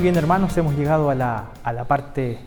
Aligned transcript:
Bien 0.00 0.16
hermanos, 0.16 0.56
hemos 0.56 0.76
llegado 0.76 1.10
a 1.10 1.16
la, 1.16 1.46
a 1.64 1.72
la 1.72 1.82
parte 1.82 2.38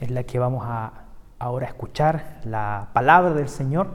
en 0.00 0.14
la 0.14 0.24
que 0.24 0.40
vamos 0.40 0.64
a 0.66 1.04
ahora 1.38 1.68
escuchar 1.68 2.40
la 2.44 2.88
palabra 2.92 3.34
del 3.34 3.48
Señor. 3.48 3.86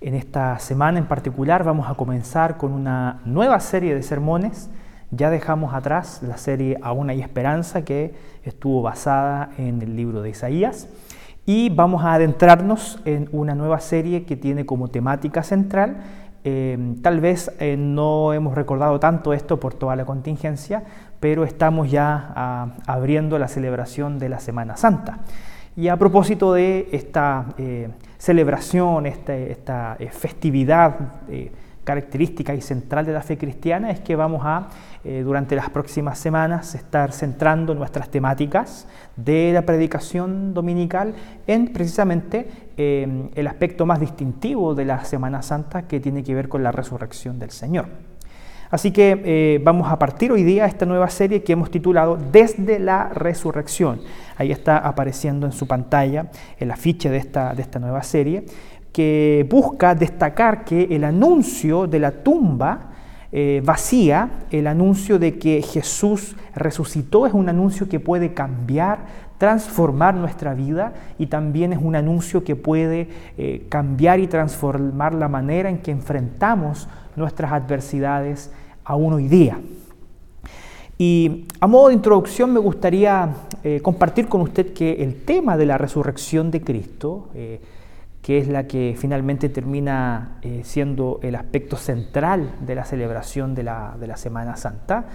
En 0.00 0.14
esta 0.14 0.56
semana 0.60 1.00
en 1.00 1.06
particular 1.06 1.64
vamos 1.64 1.90
a 1.90 1.94
comenzar 1.94 2.58
con 2.58 2.70
una 2.70 3.20
nueva 3.24 3.58
serie 3.58 3.92
de 3.96 4.04
sermones. 4.04 4.70
Ya 5.10 5.30
dejamos 5.30 5.74
atrás 5.74 6.22
la 6.22 6.36
serie 6.36 6.78
Aún 6.80 7.10
hay 7.10 7.22
esperanza 7.22 7.84
que 7.84 8.14
estuvo 8.44 8.82
basada 8.82 9.50
en 9.58 9.82
el 9.82 9.96
libro 9.96 10.22
de 10.22 10.30
Isaías 10.30 10.88
y 11.44 11.70
vamos 11.70 12.04
a 12.04 12.14
adentrarnos 12.14 13.00
en 13.04 13.28
una 13.32 13.56
nueva 13.56 13.80
serie 13.80 14.24
que 14.26 14.36
tiene 14.36 14.64
como 14.64 14.86
temática 14.86 15.42
central 15.42 15.96
eh, 16.44 16.96
tal 17.02 17.20
vez 17.20 17.52
eh, 17.60 17.76
no 17.76 18.32
hemos 18.32 18.56
recordado 18.56 18.98
tanto 18.98 19.32
esto 19.32 19.60
por 19.60 19.74
toda 19.74 19.94
la 19.94 20.04
contingencia, 20.04 20.82
pero 21.22 21.44
estamos 21.44 21.88
ya 21.88 22.32
ah, 22.34 22.66
abriendo 22.84 23.38
la 23.38 23.46
celebración 23.46 24.18
de 24.18 24.28
la 24.28 24.40
Semana 24.40 24.76
Santa. 24.76 25.20
Y 25.76 25.86
a 25.86 25.96
propósito 25.96 26.52
de 26.52 26.88
esta 26.90 27.46
eh, 27.58 27.90
celebración, 28.18 29.06
este, 29.06 29.52
esta, 29.52 29.96
festividad 30.10 30.96
característica 31.84 32.54
y 32.54 32.60
central 32.60 33.06
de 33.06 33.12
la 33.12 33.22
fe 33.22 33.38
cristiana, 33.38 33.92
es 33.92 34.00
que 34.00 34.16
vamos 34.16 34.42
a, 34.44 34.68
durante 35.02 35.56
las 35.56 35.70
próximas 35.70 36.18
semanas, 36.18 36.74
estar 36.74 37.12
centrando 37.12 37.74
nuestras 37.74 38.08
temáticas 38.08 38.86
de 39.16 39.52
la 39.52 39.62
predicación 39.62 40.54
dominical 40.54 41.14
en 41.46 41.72
precisamente 41.72 42.48
eh, 42.76 43.30
el 43.34 43.46
aspecto 43.46 43.84
más 43.84 44.00
distintivo 44.00 44.74
de 44.74 44.86
la 44.86 45.04
Semana 45.04 45.42
Santa 45.42 45.82
que 45.82 46.00
tiene 46.00 46.22
que 46.24 46.34
ver 46.34 46.48
con 46.48 46.62
la 46.62 46.72
resurrección 46.72 47.38
del 47.38 47.50
Señor. 47.50 48.11
Así 48.72 48.90
que 48.90 49.20
eh, 49.26 49.60
vamos 49.62 49.92
a 49.92 49.98
partir 49.98 50.32
hoy 50.32 50.44
día 50.44 50.64
esta 50.64 50.86
nueva 50.86 51.10
serie 51.10 51.42
que 51.42 51.52
hemos 51.52 51.70
titulado 51.70 52.16
Desde 52.16 52.78
la 52.78 53.10
Resurrección. 53.10 54.00
Ahí 54.38 54.50
está 54.50 54.78
apareciendo 54.78 55.44
en 55.44 55.52
su 55.52 55.66
pantalla 55.66 56.30
el 56.58 56.70
afiche 56.70 57.10
de 57.10 57.18
esta, 57.18 57.54
de 57.54 57.60
esta 57.60 57.78
nueva 57.78 58.02
serie 58.02 58.46
que 58.90 59.46
busca 59.50 59.94
destacar 59.94 60.64
que 60.64 60.84
el 60.84 61.04
anuncio 61.04 61.86
de 61.86 61.98
la 61.98 62.12
tumba 62.12 62.92
eh, 63.30 63.60
vacía, 63.62 64.46
el 64.50 64.66
anuncio 64.66 65.18
de 65.18 65.38
que 65.38 65.60
Jesús 65.60 66.34
resucitó 66.54 67.26
es 67.26 67.34
un 67.34 67.50
anuncio 67.50 67.90
que 67.90 68.00
puede 68.00 68.32
cambiar, 68.32 69.00
transformar 69.36 70.14
nuestra 70.14 70.54
vida 70.54 70.94
y 71.18 71.26
también 71.26 71.74
es 71.74 71.78
un 71.78 71.94
anuncio 71.94 72.42
que 72.42 72.56
puede 72.56 73.08
eh, 73.36 73.66
cambiar 73.68 74.18
y 74.18 74.28
transformar 74.28 75.12
la 75.12 75.28
manera 75.28 75.68
en 75.68 75.76
que 75.76 75.90
enfrentamos 75.90 76.88
nuestras 77.16 77.52
adversidades 77.52 78.50
aún 78.84 79.12
hoy 79.12 79.28
día. 79.28 79.60
Y 80.98 81.46
a 81.60 81.66
modo 81.66 81.88
de 81.88 81.94
introducción 81.94 82.52
me 82.52 82.60
gustaría 82.60 83.28
eh, 83.64 83.80
compartir 83.82 84.28
con 84.28 84.40
usted 84.40 84.72
que 84.72 85.02
el 85.02 85.24
tema 85.24 85.56
de 85.56 85.66
la 85.66 85.78
resurrección 85.78 86.50
de 86.50 86.60
Cristo, 86.60 87.30
que 88.22 88.38
es 88.38 88.46
la 88.46 88.66
que 88.68 88.94
finalmente 88.96 89.48
termina 89.48 90.38
eh, 90.42 90.62
siendo 90.64 91.18
el 91.22 91.34
aspecto 91.34 91.76
central 91.76 92.54
de 92.64 92.76
la 92.76 92.84
celebración 92.84 93.54
de 93.54 93.64
la, 93.64 94.16
Semana 94.16 94.56
Santa, 94.56 95.06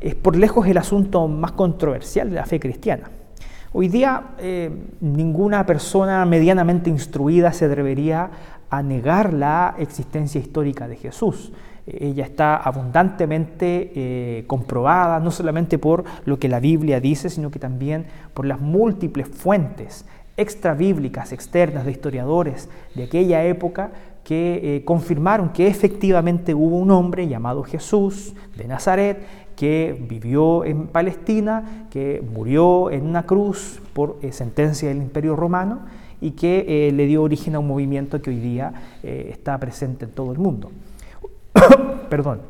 es 0.00 0.16
por 0.16 0.36
lejos 0.36 0.66
el 0.66 0.76
asunto 0.76 1.28
más 1.28 1.52
controversial 1.52 2.28
de 2.30 2.36
la 2.36 2.46
fe 2.46 2.58
cristiana. 2.58 3.10
Hoy 3.72 3.88
día 3.88 4.30
eh, 4.38 4.70
ninguna 5.00 5.64
persona 5.66 6.24
medianamente 6.24 6.90
instruida 6.90 7.52
se 7.52 7.66
atrevería 7.66 8.30
a 8.70 8.82
negar 8.82 9.32
la 9.32 9.76
existencia 9.78 10.40
histórica 10.40 10.88
de 10.88 10.96
Jesús. 10.96 11.52
Ella 11.90 12.24
está 12.24 12.56
abundantemente 12.56 13.92
eh, 13.94 14.44
comprobada, 14.46 15.20
no 15.20 15.30
solamente 15.30 15.78
por 15.78 16.04
lo 16.26 16.38
que 16.38 16.48
la 16.48 16.60
Biblia 16.60 17.00
dice, 17.00 17.30
sino 17.30 17.50
que 17.50 17.58
también 17.58 18.06
por 18.34 18.44
las 18.44 18.60
múltiples 18.60 19.26
fuentes 19.28 20.04
extrabíblicas, 20.36 21.32
externas, 21.32 21.86
de 21.86 21.92
historiadores 21.92 22.68
de 22.94 23.04
aquella 23.04 23.44
época 23.44 23.90
que 24.22 24.76
eh, 24.76 24.84
confirmaron 24.84 25.48
que 25.48 25.66
efectivamente 25.66 26.54
hubo 26.54 26.76
un 26.76 26.90
hombre 26.90 27.26
llamado 27.26 27.62
Jesús 27.62 28.34
de 28.56 28.68
Nazaret 28.68 29.18
que 29.56 29.96
vivió 30.08 30.64
en 30.64 30.88
Palestina, 30.88 31.86
que 31.90 32.22
murió 32.34 32.90
en 32.90 33.06
una 33.06 33.24
cruz 33.24 33.80
por 33.94 34.18
eh, 34.20 34.30
sentencia 34.30 34.88
del 34.88 34.98
Imperio 34.98 35.34
Romano 35.36 35.80
y 36.20 36.32
que 36.32 36.90
le 36.92 37.06
dio 37.06 37.22
origen 37.22 37.54
a 37.54 37.60
un 37.60 37.68
movimiento 37.68 38.20
que 38.20 38.30
hoy 38.30 38.40
día 38.40 38.72
está 39.04 39.56
presente 39.58 40.04
en 40.04 40.10
todo 40.10 40.32
el 40.32 40.38
mundo. 40.38 40.68
Perdón. 42.08 42.40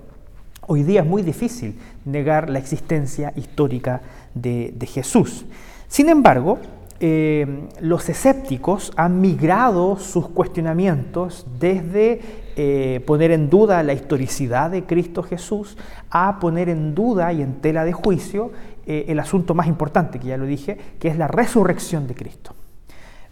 Hoy 0.67 0.83
día 0.83 1.01
es 1.01 1.07
muy 1.07 1.23
difícil 1.23 1.79
negar 2.05 2.51
la 2.51 2.59
existencia 2.59 3.33
histórica 3.37 4.03
de 4.35 4.87
Jesús. 4.87 5.47
Sin 5.89 6.11
embargo, 6.11 6.59
eh, 7.01 7.69
los 7.81 8.09
escépticos 8.09 8.93
han 8.97 9.21
migrado 9.21 9.99
sus 9.99 10.29
cuestionamientos 10.31 11.47
desde 11.61 12.21
eh, 12.57 13.05
poner 13.07 13.31
en 13.31 13.49
duda 13.49 13.85
la 13.85 13.93
historicidad 13.93 14.73
de 14.73 14.83
Cristo 14.83 15.23
Jesús 15.23 15.79
a 16.11 16.41
poner 16.41 16.69
en 16.69 16.97
duda 16.97 17.33
y 17.33 17.41
en 17.41 17.61
tela 17.61 17.85
de 17.85 17.93
juicio 17.93 18.51
eh, 18.85 19.05
el 19.07 19.21
asunto 19.21 19.55
más 19.55 19.69
importante, 19.69 20.19
que 20.19 20.27
ya 20.27 20.37
lo 20.37 20.45
dije, 20.45 20.77
que 20.99 21.07
es 21.07 21.17
la 21.17 21.29
resurrección 21.29 22.09
de 22.09 22.17
Cristo. 22.17 22.57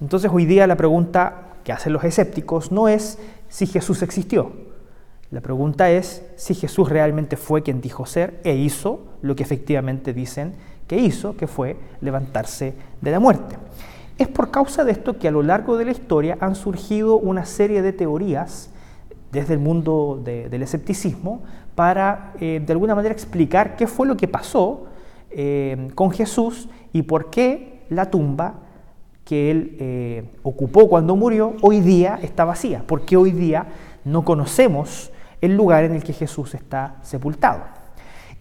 Entonces 0.01 0.31
hoy 0.33 0.47
día 0.47 0.69
la 0.69 0.77
pregunta 0.77 1.57
que 1.65 1.73
hacen 1.73 1.93
los 1.93 2.05
escépticos 2.05 2.71
no 2.71 2.87
es 2.87 3.19
si 3.49 3.67
Jesús 3.67 4.03
existió. 4.03 4.53
La 5.31 5.41
pregunta 5.41 5.91
es 5.91 6.23
si 6.37 6.55
Jesús 6.55 6.89
realmente 6.89 7.37
fue 7.37 7.63
quien 7.63 7.81
dijo 7.81 8.07
ser 8.07 8.41
e 8.45 8.55
hizo 8.55 9.01
lo 9.23 9.35
que 9.35 9.43
efectivamente 9.43 10.13
dicen 10.13 10.55
que 10.87 10.99
hizo, 10.99 11.37
que 11.37 11.47
fue 11.49 11.77
levantarse 12.01 12.75
de 13.01 13.11
la 13.11 13.19
muerte. 13.19 13.57
Es 14.19 14.29
por 14.29 14.51
causa 14.51 14.85
de 14.85 14.93
esto 14.93 15.19
que 15.19 15.29
a 15.29 15.31
lo 15.33 15.43
largo 15.43 15.77
de 15.77 15.85
la 15.85 15.91
historia 15.91 16.39
han 16.41 16.55
surgido 16.55 17.17
una 17.17 17.45
serie 17.45 17.83
de 17.83 17.93
teorías 17.93 18.71
desde 19.33 19.55
el 19.55 19.61
mundo 19.61 20.23
del 20.25 20.63
escepticismo 20.63 21.43
para 21.75 22.33
eh, 22.41 22.63
de 22.65 22.73
alguna 22.73 22.95
manera 22.95 23.13
explicar 23.13 23.77
qué 23.77 23.87
fue 23.87 24.07
lo 24.07 24.17
que 24.17 24.29
pasó 24.29 24.87
eh, 25.31 25.89
con 25.95 26.13
Jesús 26.13 26.69
y 26.93 27.03
por 27.03 27.31
qué 27.31 27.83
la 27.91 28.11
tumba 28.11 28.61
que 29.25 29.51
él 29.51 29.77
eh, 29.81 30.25
ocupó 30.45 30.89
cuando 30.89 31.17
murió 31.17 31.55
hoy 31.61 31.81
día 31.81 32.19
está 32.23 32.45
vacía, 32.45 32.85
porque 32.87 33.17
hoy 33.17 33.33
día 33.33 33.67
no 34.05 34.25
conocemos 34.25 35.11
el 35.41 35.57
lugar 35.57 35.85
en 35.85 35.95
el 35.95 36.03
que 36.03 36.13
Jesús 36.13 36.55
está 36.55 36.97
sepultado. 37.03 37.77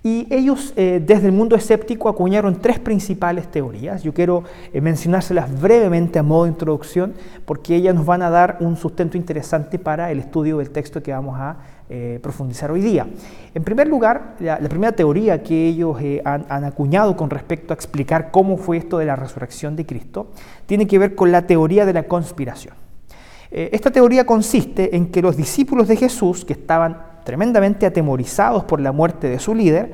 Y 0.05 0.27
ellos 0.29 0.71
eh, 0.75 1.01
desde 1.03 1.25
el 1.25 1.31
mundo 1.31 1.55
escéptico 1.55 2.09
acuñaron 2.09 2.61
tres 2.61 2.77
principales 2.77 3.47
teorías. 3.47 4.03
Yo 4.03 4.13
quiero 4.13 4.43
eh, 4.71 4.79
mencionárselas 4.79 5.59
brevemente 5.59 6.19
a 6.19 6.23
modo 6.23 6.43
de 6.43 6.51
introducción 6.51 7.15
porque 7.43 7.75
ellas 7.75 7.95
nos 7.95 8.05
van 8.05 8.21
a 8.21 8.29
dar 8.29 8.57
un 8.59 8.77
sustento 8.77 9.17
interesante 9.17 9.79
para 9.79 10.11
el 10.11 10.19
estudio 10.19 10.59
del 10.59 10.69
texto 10.69 11.01
que 11.01 11.11
vamos 11.11 11.39
a 11.39 11.57
eh, 11.89 12.19
profundizar 12.21 12.69
hoy 12.69 12.81
día. 12.81 13.07
En 13.55 13.63
primer 13.63 13.87
lugar, 13.87 14.35
la, 14.39 14.59
primera 14.59 14.91
teoría 14.91 15.41
que 15.41 15.69
ellos 15.69 15.97
han, 16.23 16.45
han, 16.49 16.65
acuñado 16.65 17.17
con 17.17 17.31
respecto 17.31 17.73
a 17.73 17.75
explicar 17.75 18.29
cómo 18.29 18.57
fue 18.57 18.77
esto 18.77 18.99
de 18.99 19.05
la 19.05 19.15
resurrección 19.15 19.75
de 19.75 19.87
Cristo 19.87 20.27
tiene 20.67 20.85
que 20.85 20.99
ver 20.99 21.15
con 21.15 21.31
la 21.31 21.47
teoría 21.47 21.83
de 21.83 21.93
la 21.93 22.03
conspiración. 22.03 22.84
Esta 23.71 23.89
teoría 23.91 24.25
consiste 24.25 24.95
en 24.95 25.07
que 25.07 25.21
los 25.21 25.37
discípulos 25.37 25.87
de 25.87 25.95
Jesús 25.95 26.43
que 26.43 26.53
estaban 26.53 26.97
tremendamente 27.23 27.85
atemorizados 27.85 28.65
por 28.65 28.81
la 28.81 28.91
muerte 28.91 29.29
de 29.29 29.39
su 29.39 29.55
líder, 29.55 29.93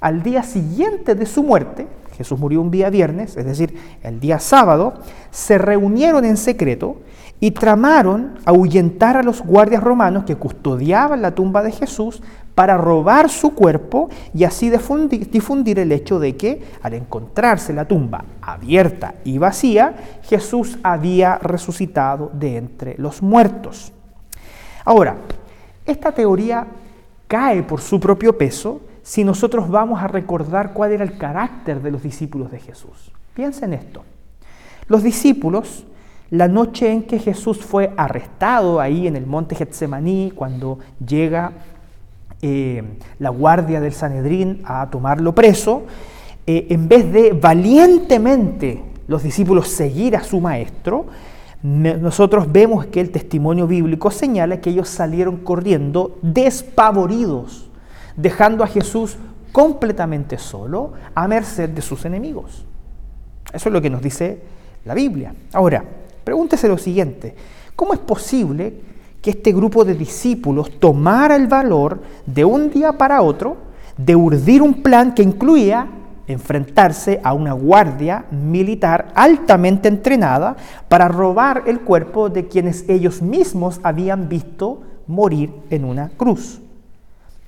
al 0.00 0.22
día 0.22 0.42
siguiente 0.42 1.14
de 1.14 1.26
su 1.26 1.42
muerte, 1.42 1.86
Jesús 2.16 2.38
murió 2.38 2.60
un 2.60 2.70
día 2.70 2.90
viernes, 2.90 3.36
es 3.36 3.46
decir, 3.46 3.74
el 4.02 4.20
día 4.20 4.38
sábado, 4.38 4.94
se 5.30 5.56
reunieron 5.56 6.24
en 6.26 6.36
secreto 6.36 6.96
y 7.40 7.52
tramaron 7.52 8.38
ahuyentar 8.44 9.16
a 9.16 9.22
los 9.22 9.42
guardias 9.42 9.82
romanos 9.82 10.24
que 10.24 10.36
custodiaban 10.36 11.22
la 11.22 11.34
tumba 11.34 11.62
de 11.62 11.72
Jesús 11.72 12.22
para 12.54 12.76
robar 12.76 13.30
su 13.30 13.54
cuerpo 13.54 14.08
y 14.34 14.44
así 14.44 14.70
difundir, 14.70 15.78
el 15.78 15.92
hecho 15.92 16.18
de 16.18 16.36
que 16.36 16.62
al 16.82 16.94
encontrarse 16.94 17.72
la 17.72 17.86
tumba 17.86 18.24
abierta 18.42 19.14
y 19.24 19.38
vacía, 19.38 19.94
Jesús 20.22 20.78
había 20.82 21.38
resucitado 21.38 22.30
de 22.34 22.56
entre 22.56 22.94
los 22.98 23.22
muertos. 23.22 23.92
Ahora, 24.84 25.16
esta 25.86 26.12
teoría 26.12 26.66
cae 27.26 27.62
por 27.62 27.80
su 27.80 27.98
propio 28.00 28.36
peso 28.36 28.80
si 29.02 29.24
nosotros 29.24 29.68
vamos 29.68 30.02
a 30.02 30.08
recordar 30.08 30.72
cuál 30.72 30.92
era 30.92 31.04
el 31.04 31.16
carácter 31.16 31.80
de 31.80 31.90
los 31.90 32.02
discípulos 32.02 32.50
de 32.50 32.60
Jesús. 32.60 33.10
Piensen 33.34 33.72
esto. 33.72 34.04
Los 34.88 35.02
discípulos, 35.02 35.86
la 36.30 36.48
noche 36.48 36.92
en 36.92 37.04
que 37.04 37.18
Jesús 37.18 37.64
fue 37.64 37.92
arrestado 37.96 38.80
ahí 38.80 39.06
en 39.06 39.16
el 39.16 39.26
monte 39.26 39.54
Getsemaní, 39.54 40.32
cuando 40.34 40.78
llega 41.04 41.52
eh, 42.42 42.82
la 43.18 43.30
guardia 43.30 43.80
del 43.80 43.92
Sanedrín 43.92 44.62
a 44.64 44.88
tomarlo 44.90 45.34
preso, 45.34 45.84
eh, 46.46 46.68
en 46.70 46.88
vez 46.88 47.12
de 47.12 47.32
valientemente 47.32 48.82
los 49.08 49.22
discípulos 49.22 49.68
seguir 49.68 50.16
a 50.16 50.22
su 50.22 50.40
maestro, 50.40 51.06
nosotros 51.62 52.50
vemos 52.50 52.86
que 52.86 53.00
el 53.00 53.10
testimonio 53.10 53.66
bíblico 53.66 54.10
señala 54.10 54.62
que 54.62 54.70
ellos 54.70 54.88
salieron 54.88 55.38
corriendo 55.38 56.18
despavoridos, 56.22 57.68
dejando 58.16 58.64
a 58.64 58.66
Jesús 58.66 59.18
completamente 59.52 60.38
solo, 60.38 60.94
a 61.14 61.28
merced 61.28 61.68
de 61.68 61.82
sus 61.82 62.06
enemigos. 62.06 62.64
Eso 63.52 63.68
es 63.68 63.72
lo 63.72 63.82
que 63.82 63.90
nos 63.90 64.00
dice 64.00 64.40
la 64.86 64.94
Biblia. 64.94 65.34
Ahora, 65.52 65.84
pregúntese 66.24 66.68
lo 66.68 66.78
siguiente, 66.78 67.34
¿cómo 67.76 67.92
es 67.92 68.00
posible 68.00 68.80
que 69.22 69.30
este 69.30 69.52
grupo 69.52 69.84
de 69.84 69.94
discípulos 69.94 70.70
tomara 70.78 71.36
el 71.36 71.46
valor 71.46 72.00
de 72.26 72.44
un 72.44 72.70
día 72.70 72.92
para 72.92 73.22
otro 73.22 73.56
de 73.96 74.16
urdir 74.16 74.62
un 74.62 74.82
plan 74.82 75.12
que 75.14 75.22
incluía 75.22 75.86
enfrentarse 76.26 77.20
a 77.22 77.32
una 77.32 77.52
guardia 77.52 78.24
militar 78.30 79.08
altamente 79.14 79.88
entrenada 79.88 80.56
para 80.88 81.08
robar 81.08 81.64
el 81.66 81.80
cuerpo 81.80 82.28
de 82.28 82.46
quienes 82.46 82.88
ellos 82.88 83.20
mismos 83.20 83.80
habían 83.82 84.28
visto 84.28 84.82
morir 85.06 85.52
en 85.70 85.84
una 85.84 86.08
cruz. 86.10 86.60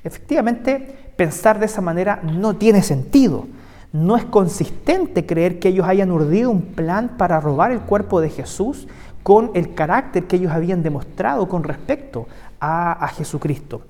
Efectivamente, 0.04 1.12
pensar 1.16 1.58
de 1.58 1.66
esa 1.66 1.80
manera 1.80 2.20
no 2.22 2.56
tiene 2.56 2.82
sentido. 2.82 3.46
No 3.92 4.16
es 4.16 4.24
consistente 4.24 5.26
creer 5.26 5.58
que 5.58 5.68
ellos 5.68 5.86
hayan 5.86 6.10
urdido 6.10 6.50
un 6.50 6.62
plan 6.62 7.12
para 7.16 7.40
robar 7.40 7.70
el 7.72 7.80
cuerpo 7.80 8.20
de 8.20 8.30
Jesús 8.30 8.88
con 9.22 9.50
el 9.54 9.74
carácter 9.74 10.24
que 10.24 10.36
ellos 10.36 10.52
habían 10.52 10.82
demostrado 10.82 11.48
con 11.48 11.62
respecto 11.64 12.26
a, 12.60 13.08
Jesucristo. 13.16 13.82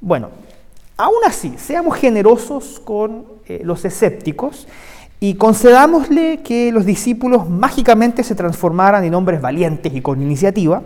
Bueno, 0.00 0.28
aún 0.96 1.18
así, 1.26 1.54
seamos 1.56 1.96
generosos 1.96 2.80
con 2.80 3.24
eh, 3.46 3.62
los 3.64 3.84
escépticos 3.84 4.68
y 5.20 5.34
concedámosle 5.34 6.40
que 6.42 6.72
los 6.72 6.84
discípulos 6.84 7.48
mágicamente 7.48 8.24
se 8.24 8.34
transformaran 8.34 9.04
en 9.04 9.14
hombres 9.14 9.40
valientes 9.40 9.92
y 9.94 10.00
con 10.00 10.22
iniciativa 10.22 10.82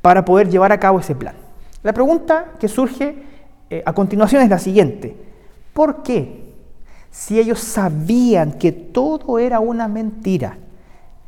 para 0.00 0.24
poder 0.24 0.48
llevar 0.48 0.72
a 0.72 0.78
cabo 0.78 1.00
ese 1.00 1.14
plan. 1.14 1.34
La 1.82 1.92
pregunta 1.92 2.52
que 2.58 2.68
surge 2.68 3.14
eh, 3.70 3.82
a 3.84 3.92
continuación 3.92 4.42
es 4.42 4.50
la 4.50 4.58
siguiente. 4.58 5.16
¿Por 5.72 6.02
qué? 6.02 6.44
Si 7.10 7.38
ellos 7.38 7.60
sabían 7.60 8.58
que 8.58 8.72
todo 8.72 9.38
era 9.38 9.60
una 9.60 9.88
mentira, 9.88 10.58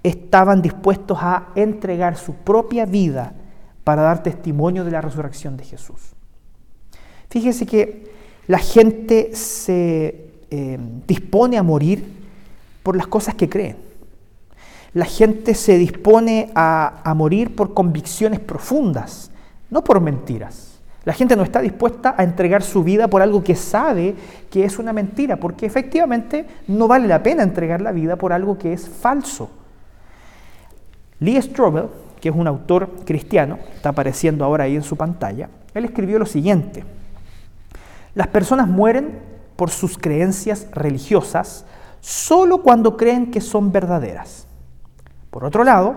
estaban 0.06 0.62
dispuestos 0.62 1.18
a 1.20 1.48
entregar 1.54 2.16
su 2.16 2.34
propia 2.34 2.86
vida 2.86 3.34
para 3.82 4.02
dar 4.02 4.22
testimonio 4.22 4.84
de 4.84 4.92
la 4.92 5.00
resurrección 5.00 5.56
de 5.56 5.64
Jesús. 5.64 6.14
Fíjese 7.28 7.66
que 7.66 8.12
la 8.46 8.58
gente 8.58 9.34
se 9.34 10.30
eh, 10.50 10.78
dispone 11.06 11.58
a 11.58 11.62
morir 11.62 12.04
por 12.82 12.96
las 12.96 13.08
cosas 13.08 13.34
que 13.34 13.48
creen. 13.48 13.76
La 14.94 15.06
gente 15.06 15.54
se 15.54 15.76
dispone 15.76 16.50
a 16.54 17.12
morir 17.16 17.54
por 17.54 17.74
convicciones 17.74 18.40
profundas, 18.40 19.30
no 19.70 19.82
por 19.82 20.00
mentiras. 20.00 20.80
La 21.04 21.12
gente 21.12 21.36
no 21.36 21.42
está 21.42 21.60
dispuesta 21.60 22.14
a 22.16 22.24
entregar 22.24 22.62
su 22.62 22.82
vida 22.82 23.08
por 23.08 23.22
algo 23.22 23.42
que 23.42 23.54
sabe 23.54 24.14
que 24.50 24.64
es 24.64 24.78
una 24.78 24.92
mentira, 24.92 25.36
porque 25.36 25.66
efectivamente 25.66 26.46
no 26.66 26.88
vale 26.88 27.06
la 27.06 27.22
pena 27.22 27.42
entregar 27.42 27.80
la 27.80 27.92
vida 27.92 28.16
por 28.16 28.32
algo 28.32 28.56
que 28.56 28.72
es 28.72 28.88
falso. 28.88 29.50
Lee 31.20 31.40
Strobel, 31.40 31.88
que 32.20 32.28
es 32.28 32.34
un 32.34 32.46
autor 32.46 32.90
cristiano, 33.04 33.58
está 33.74 33.90
apareciendo 33.90 34.44
ahora 34.44 34.64
ahí 34.64 34.76
en 34.76 34.82
su 34.82 34.96
pantalla, 34.96 35.48
él 35.74 35.84
escribió 35.84 36.18
lo 36.18 36.26
siguiente. 36.26 36.84
Las 38.14 38.28
personas 38.28 38.68
mueren 38.68 39.18
por 39.56 39.70
sus 39.70 39.98
creencias 39.98 40.66
religiosas 40.72 41.64
solo 42.00 42.62
cuando 42.62 42.96
creen 42.96 43.30
que 43.30 43.40
son 43.40 43.72
verdaderas. 43.72 44.46
Por 45.30 45.44
otro 45.44 45.64
lado, 45.64 45.96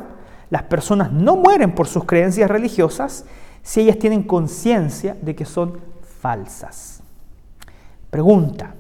las 0.50 0.64
personas 0.64 1.12
no 1.12 1.36
mueren 1.36 1.76
por 1.76 1.88
sus 1.88 2.06
creencias 2.06 2.50
religiosas 2.50 3.26
si 3.62 3.82
ellas 3.82 4.00
tienen 4.00 4.24
conciencia 4.24 5.16
de 5.22 5.36
que 5.36 5.46
son 5.46 5.80
falsas. 6.22 7.02
Pregunta, 8.10 8.74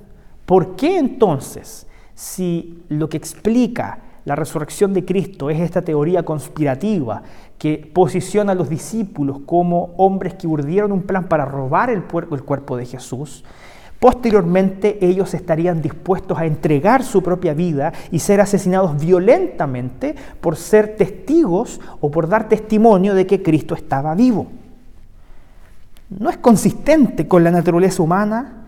¿por 0.45 0.75
qué 0.75 0.97
entonces, 0.97 1.85
si 2.15 2.83
lo 2.89 3.07
que 3.07 3.17
explica 3.17 3.99
la 4.25 4.35
resurrección 4.35 4.93
de 4.93 5.05
Cristo 5.05 5.49
es 5.49 5.59
esta 5.59 5.81
teoría 5.81 6.23
conspirativa 6.23 7.23
que 7.57 7.89
posiciona 7.93 8.51
a 8.51 8.55
los 8.55 8.69
discípulos 8.69 9.39
como 9.45 9.93
hombres 9.97 10.35
que 10.35 10.47
urdieron 10.47 10.91
un 10.91 11.03
plan 11.03 11.27
para 11.27 11.45
robar 11.45 11.89
el, 11.89 12.03
el 12.31 12.43
cuerpo 12.43 12.77
de 12.77 12.85
Jesús, 12.85 13.43
Posteriormente 13.99 15.05
ellos 15.05 15.33
estarían 15.33 15.81
dispuestos 15.81 16.37
a 16.37 16.45
entregar 16.45 17.03
su 17.03 17.21
propia 17.21 17.53
vida 17.53 17.91
y 18.11 18.19
ser 18.19 18.39
asesinados 18.39 18.97
violentamente 18.97 20.15
por 20.39 20.55
ser 20.55 20.95
testigos 20.95 21.81
o 21.99 22.09
por 22.09 22.29
dar 22.29 22.47
testimonio 22.47 23.13
de 23.13 23.27
que 23.27 23.43
Cristo 23.43 23.75
estaba 23.75 24.15
vivo. 24.15 24.47
No 26.09 26.29
es 26.29 26.37
consistente 26.37 27.27
con 27.27 27.43
la 27.43 27.51
naturaleza 27.51 28.01
humana 28.01 28.67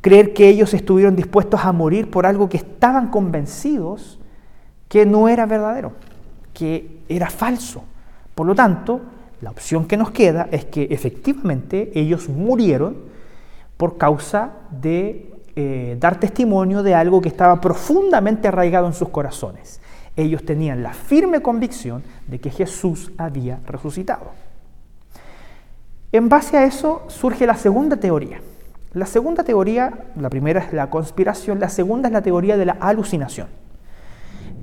creer 0.00 0.32
que 0.32 0.48
ellos 0.48 0.72
estuvieron 0.72 1.16
dispuestos 1.16 1.60
a 1.62 1.72
morir 1.72 2.10
por 2.10 2.24
algo 2.24 2.48
que 2.48 2.56
estaban 2.56 3.08
convencidos 3.08 4.15
que 4.96 5.04
no 5.04 5.28
era 5.28 5.44
verdadero, 5.44 5.92
que 6.54 7.02
era 7.06 7.28
falso. 7.28 7.84
Por 8.34 8.46
lo 8.46 8.54
tanto, 8.54 9.02
la 9.42 9.50
opción 9.50 9.86
que 9.86 9.98
nos 9.98 10.10
queda 10.10 10.48
es 10.50 10.64
que 10.64 10.84
efectivamente 10.84 11.90
ellos 11.94 12.30
murieron 12.30 12.96
por 13.76 13.98
causa 13.98 14.52
de 14.70 15.34
eh, 15.54 15.98
dar 16.00 16.18
testimonio 16.18 16.82
de 16.82 16.94
algo 16.94 17.20
que 17.20 17.28
estaba 17.28 17.60
profundamente 17.60 18.48
arraigado 18.48 18.86
en 18.86 18.94
sus 18.94 19.10
corazones. 19.10 19.82
Ellos 20.16 20.46
tenían 20.46 20.82
la 20.82 20.94
firme 20.94 21.42
convicción 21.42 22.02
de 22.26 22.38
que 22.38 22.48
Jesús 22.48 23.12
había 23.18 23.60
resucitado. 23.66 24.30
En 26.10 26.30
base 26.30 26.56
a 26.56 26.64
eso 26.64 27.04
surge 27.08 27.46
la 27.46 27.56
segunda 27.56 27.98
teoría. 27.98 28.40
La 28.94 29.04
segunda 29.04 29.44
teoría, 29.44 30.06
la 30.18 30.30
primera 30.30 30.60
es 30.60 30.72
la 30.72 30.88
conspiración, 30.88 31.60
la 31.60 31.68
segunda 31.68 32.08
es 32.08 32.14
la 32.14 32.22
teoría 32.22 32.56
de 32.56 32.64
la 32.64 32.78
alucinación. 32.80 33.65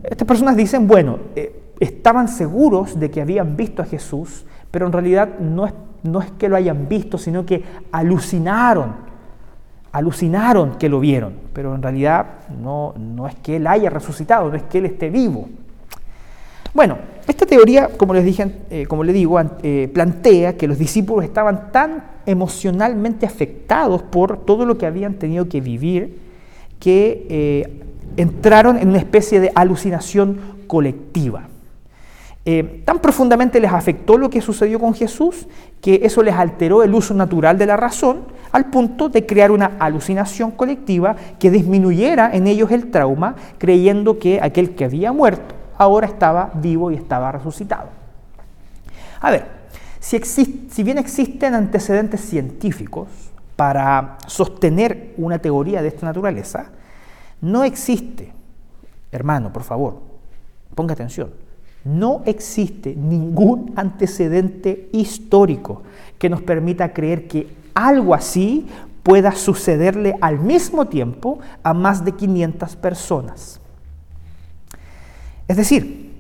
Estas 0.04 0.28
personas 0.28 0.56
dicen, 0.56 0.88
bueno, 0.88 1.20
eh, 1.36 1.74
estaban 1.80 2.28
seguros 2.28 3.00
de 3.00 3.10
que 3.10 3.22
habían 3.22 3.56
visto 3.56 3.82
a 3.82 3.86
Jesús, 3.86 4.46
pero 4.70 4.86
en 4.86 4.92
realidad 4.92 5.40
no 5.40 5.66
es 5.66 5.74
no 6.04 6.22
es 6.22 6.32
que 6.32 6.50
lo 6.50 6.56
hayan 6.56 6.88
visto, 6.88 7.18
sino 7.18 7.46
que 7.46 7.64
alucinaron, 7.92 8.94
alucinaron 9.92 10.76
que 10.78 10.90
lo 10.90 11.00
vieron, 11.00 11.34
pero 11.54 11.74
en 11.76 11.82
realidad 11.82 12.26
no, 12.62 12.94
no 12.98 13.28
es 13.28 13.36
que 13.36 13.56
Él 13.56 13.68
haya 13.68 13.90
resucitado, 13.90 14.50
no 14.50 14.56
es 14.56 14.64
que 14.64 14.80
Él 14.80 14.86
esté 14.86 15.10
vivo. 15.10 15.48
Bueno, 16.74 16.98
esta 17.28 17.46
teoría, 17.46 17.90
como 17.98 18.14
les 18.14 18.26
dije, 18.26 18.52
eh, 18.70 18.86
como 18.86 19.04
le 19.04 19.14
digo, 19.14 19.40
eh, 19.62 19.90
plantea 19.94 20.58
que 20.58 20.68
los 20.68 20.78
discípulos 20.78 21.24
estaban 21.24 21.72
tan 21.72 22.04
emocionalmente 22.26 23.26
afectados 23.26 24.02
por 24.02 24.46
todo 24.46 24.66
lo 24.66 24.78
que 24.78 24.86
habían 24.86 25.14
tenido 25.16 25.48
que 25.48 25.62
vivir 25.62 26.20
que 26.80 27.86
entraron 28.18 28.78
en 28.78 28.90
una 28.90 28.98
especie 28.98 29.40
de 29.40 29.52
alucinación 29.56 30.40
colectiva. 30.68 31.48
Eh, 32.46 32.84
tan 32.86 33.00
profundamente 33.00 33.60
les 33.62 33.72
afectó 33.72 34.18
lo 34.18 34.30
que 34.30 34.42
sucedió 34.42 34.78
con 34.78 34.94
Jesús 34.94 35.48
que 35.80 36.02
eso 36.04 36.22
les 36.22 36.36
alteró 36.36 36.84
el 36.84 36.94
uso 36.94 37.14
natural 37.14 37.58
de 37.58 37.66
la 37.66 37.78
razón 37.78 38.24
al 38.52 38.66
punto 38.66 39.08
de 39.08 39.26
crear 39.26 39.50
una 39.50 39.78
alucinación 39.80 40.52
colectiva 40.52 41.16
que 41.40 41.50
disminuyera 41.50 42.32
en 42.34 42.48
ellos 42.48 42.70
el 42.72 42.92
trauma 42.92 43.36
creyendo 43.58 44.20
que 44.20 44.42
aquel 44.42 44.76
que 44.76 44.84
había 44.84 45.14
muerto 45.14 45.56
ahora 45.78 46.06
estaba 46.06 46.52
vivo 46.56 46.92
y 46.92 46.96
estaba 46.96 47.32
resucitado. 47.32 47.88
A 49.22 49.32
ver, 49.32 49.46
si, 50.02 50.20
si 50.20 50.84
bien 50.84 50.98
existen 50.98 51.56
antecedentes 51.56 52.20
científicos 52.22 53.08
para 53.56 54.18
sostener 54.28 55.14
una 55.18 55.40
teoría 55.40 55.82
de 55.82 55.88
esta 55.88 56.06
naturaleza, 56.06 56.72
no 57.44 57.66
existe, 57.66 58.32
hermano, 59.12 59.52
por 59.52 59.64
favor, 59.64 60.00
ponga 60.76 60.94
atención, 60.94 61.32
no 61.84 62.22
existe 62.26 62.96
ningún 62.96 63.74
antecedente 63.76 64.88
histórico 64.94 65.82
que 66.18 66.30
nos 66.30 66.42
permita 66.42 66.94
creer 66.94 67.28
que 67.28 67.54
algo 67.74 68.16
así 68.16 68.66
pueda 69.04 69.34
sucederle 69.34 70.16
al 70.22 70.40
mismo 70.40 70.86
tiempo 70.86 71.40
a 71.64 71.74
más 71.74 72.06
de 72.06 72.14
500 72.14 72.78
personas. 72.78 73.60
Es 75.46 75.58
decir, 75.58 76.14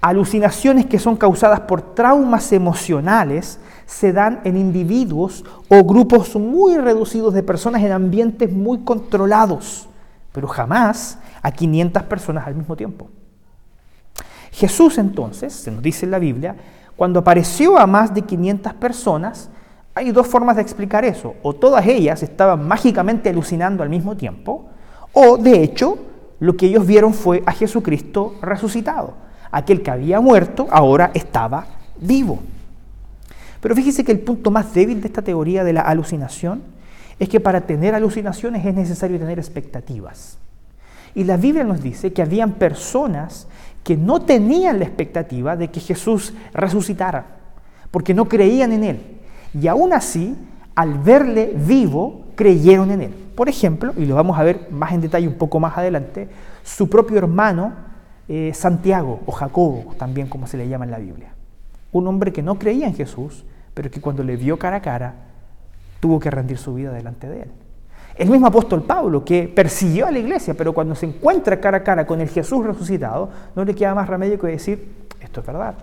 alucinaciones 0.00 0.86
que 0.86 0.98
son 0.98 1.16
causadas 1.16 1.60
por 1.60 1.94
traumas 1.94 2.50
emocionales 2.50 3.58
se 3.84 4.14
dan 4.14 4.40
en 4.44 4.56
individuos 4.56 5.44
o 5.68 5.84
grupos 5.84 6.34
muy 6.36 6.78
reducidos 6.78 7.34
de 7.34 7.42
personas 7.42 7.82
en 7.82 7.92
ambientes 7.92 8.50
muy 8.50 8.78
controlados, 8.78 9.86
pero 10.34 10.48
jamás 10.48 11.16
a 11.42 11.52
500 11.52 12.02
personas 12.02 12.44
al 12.44 12.56
mismo 12.56 12.74
tiempo. 12.74 13.08
Jesús 14.50 14.98
entonces, 14.98 15.52
se 15.52 15.70
nos 15.70 15.80
dice 15.80 16.06
en 16.06 16.10
la 16.10 16.18
Biblia, 16.18 16.56
cuando 16.96 17.20
apareció 17.20 17.78
a 17.78 17.86
más 17.86 18.12
de 18.12 18.22
500 18.22 18.74
personas, 18.74 19.48
hay 19.94 20.10
dos 20.10 20.26
formas 20.26 20.56
de 20.56 20.62
explicar 20.62 21.04
eso. 21.04 21.36
O 21.44 21.54
todas 21.54 21.86
ellas 21.86 22.24
estaban 22.24 22.66
mágicamente 22.66 23.30
alucinando 23.30 23.84
al 23.84 23.88
mismo 23.88 24.16
tiempo, 24.16 24.66
o 25.12 25.36
de 25.36 25.62
hecho 25.62 25.98
lo 26.40 26.56
que 26.56 26.66
ellos 26.66 26.84
vieron 26.84 27.14
fue 27.14 27.44
a 27.46 27.52
Jesucristo 27.52 28.34
resucitado. 28.42 29.14
Aquel 29.52 29.82
que 29.82 29.92
había 29.92 30.20
muerto 30.20 30.66
ahora 30.68 31.12
estaba 31.14 31.64
vivo. 32.00 32.40
Pero 33.60 33.76
fíjese 33.76 34.02
que 34.02 34.10
el 34.10 34.18
punto 34.18 34.50
más 34.50 34.74
débil 34.74 35.00
de 35.00 35.06
esta 35.06 35.22
teoría 35.22 35.62
de 35.62 35.74
la 35.74 35.82
alucinación 35.82 36.73
es 37.24 37.28
que 37.28 37.40
para 37.40 37.62
tener 37.62 37.94
alucinaciones 37.94 38.64
es 38.64 38.74
necesario 38.74 39.18
tener 39.18 39.38
expectativas. 39.38 40.38
Y 41.14 41.24
la 41.24 41.36
Biblia 41.36 41.64
nos 41.64 41.82
dice 41.82 42.12
que 42.12 42.22
habían 42.22 42.52
personas 42.52 43.46
que 43.82 43.96
no 43.96 44.22
tenían 44.22 44.78
la 44.78 44.84
expectativa 44.84 45.56
de 45.56 45.68
que 45.68 45.80
Jesús 45.80 46.32
resucitara, 46.52 47.26
porque 47.90 48.14
no 48.14 48.26
creían 48.26 48.72
en 48.72 48.84
Él. 48.84 49.00
Y 49.60 49.68
aún 49.68 49.92
así, 49.92 50.36
al 50.74 50.98
verle 50.98 51.52
vivo, 51.54 52.24
creyeron 52.34 52.90
en 52.90 53.02
Él. 53.02 53.14
Por 53.34 53.48
ejemplo, 53.48 53.92
y 53.96 54.06
lo 54.06 54.14
vamos 54.14 54.38
a 54.38 54.42
ver 54.42 54.68
más 54.70 54.92
en 54.92 55.02
detalle 55.02 55.28
un 55.28 55.34
poco 55.34 55.60
más 55.60 55.76
adelante, 55.76 56.28
su 56.62 56.88
propio 56.88 57.18
hermano 57.18 57.72
eh, 58.28 58.52
Santiago 58.54 59.20
o 59.26 59.32
Jacobo, 59.32 59.94
también 59.98 60.28
como 60.28 60.46
se 60.46 60.56
le 60.56 60.68
llama 60.68 60.86
en 60.86 60.90
la 60.90 60.98
Biblia. 60.98 61.34
Un 61.92 62.06
hombre 62.06 62.32
que 62.32 62.42
no 62.42 62.58
creía 62.58 62.86
en 62.86 62.94
Jesús, 62.94 63.44
pero 63.74 63.90
que 63.90 64.00
cuando 64.00 64.24
le 64.24 64.36
vio 64.36 64.58
cara 64.58 64.78
a 64.78 64.82
cara, 64.82 65.14
tuvo 66.04 66.20
que 66.20 66.30
rendir 66.30 66.58
su 66.58 66.74
vida 66.74 66.92
delante 66.92 67.26
de 67.30 67.44
él. 67.44 67.50
El 68.14 68.28
mismo 68.28 68.46
apóstol 68.46 68.82
Pablo, 68.82 69.24
que 69.24 69.48
persiguió 69.48 70.06
a 70.06 70.10
la 70.10 70.18
iglesia, 70.18 70.52
pero 70.52 70.74
cuando 70.74 70.94
se 70.94 71.06
encuentra 71.06 71.58
cara 71.58 71.78
a 71.78 71.82
cara 71.82 72.06
con 72.06 72.20
el 72.20 72.28
Jesús 72.28 72.62
resucitado, 72.62 73.30
no 73.56 73.64
le 73.64 73.74
queda 73.74 73.94
más 73.94 74.06
remedio 74.06 74.38
que 74.38 74.48
decir, 74.48 75.06
esto 75.18 75.40
es 75.40 75.46
verdad, 75.46 75.76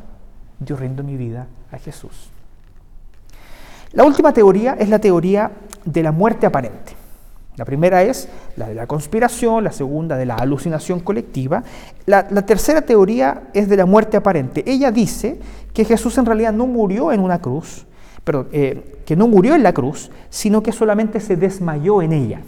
yo 0.60 0.76
rindo 0.76 1.04
mi 1.04 1.18
vida 1.18 1.48
a 1.72 1.80
Jesús. 1.80 2.30
La 3.94 4.04
última 4.04 4.32
teoría 4.32 4.74
es 4.74 4.90
la 4.90 5.00
teoría 5.00 5.54
de 5.86 6.04
la 6.04 6.12
muerte 6.12 6.46
aparente. 6.46 6.94
La 7.56 7.66
primera 7.66 8.04
es 8.04 8.30
la 8.58 8.68
de 8.68 8.76
la 8.76 8.86
conspiración, 8.86 9.64
la 9.64 9.72
segunda 9.72 10.18
de 10.18 10.28
la 10.28 10.36
alucinación 10.36 11.00
colectiva. 11.00 11.64
La, 12.06 12.28
tercera 12.46 12.84
teoría 12.84 13.50
es 13.56 13.68
de 13.68 13.76
la 13.76 13.88
muerte 13.88 14.18
aparente. 14.18 14.64
Ella 14.68 14.92
dice 14.92 15.40
que 15.74 15.84
Jesús 15.84 16.16
en 16.20 16.28
realidad 16.28 16.54
no 16.54 16.68
murió 16.68 17.12
en 17.12 17.22
una 17.22 17.42
cruz, 17.42 17.88
pero 18.24 18.48
eh, 18.52 19.02
que 19.06 19.16
no 19.16 19.28
murió 19.28 19.56
en 19.56 19.64
la 19.64 19.74
cruz, 19.74 20.12
sino 20.30 20.62
que 20.62 20.72
solamente 20.72 21.20
se 21.20 21.36
desmayó 21.36 22.02
en 22.02 22.14
ella. 22.14 22.42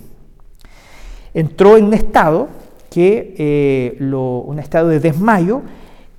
Entró 1.34 1.78
en 1.78 1.86
un 1.86 1.94
estado 1.94 2.48
que 2.90 3.34
eh, 3.38 3.98
un 4.02 4.60
estado 4.60 4.90
de 4.90 5.00
desmayo 5.00 5.62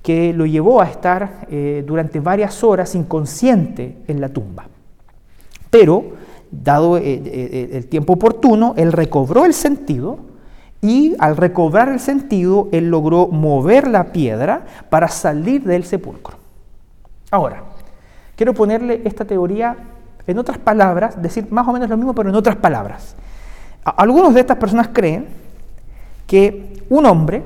que 0.03 0.33
lo 0.33 0.45
llevó 0.45 0.81
a 0.81 0.85
estar 0.85 1.47
eh, 1.49 1.83
durante 1.87 2.19
varias 2.19 2.63
horas 2.63 2.93
inconsciente 2.95 3.95
en 4.07 4.21
la 4.21 4.29
tumba. 4.29 4.67
Pero 5.69 6.25
dado 6.51 6.97
el 6.97 7.87
tiempo 7.87 8.13
oportuno, 8.13 8.75
él 8.77 8.91
recobró 8.91 9.45
el 9.45 9.53
sentido 9.53 10.19
y 10.81 11.15
al 11.17 11.35
recobrar 11.35 11.89
el 11.89 11.99
sentido, 11.99 12.69
él 12.71 12.89
logró 12.89 13.27
mover 13.27 13.87
la 13.87 14.11
piedra 14.11 14.65
para 14.89 15.07
salir 15.07 15.63
del 15.63 15.83
sepulcro. 15.83 16.37
Ahora, 17.31 17.63
quiero 18.35 18.53
ponerle 18.53 19.01
esta 19.05 19.25
teoría 19.25 19.75
en 20.27 20.39
otras 20.39 20.57
palabras, 20.57 21.21
decir 21.21 21.47
más 21.51 21.67
o 21.67 21.73
menos 21.73 21.89
lo 21.89 21.97
mismo, 21.97 22.15
pero 22.15 22.29
en 22.29 22.35
otras 22.35 22.55
palabras. 22.55 23.15
Algunos 23.83 24.33
de 24.33 24.39
estas 24.39 24.57
personas 24.57 24.89
creen 24.91 25.27
que 26.25 26.83
un 26.89 27.05
hombre 27.05 27.43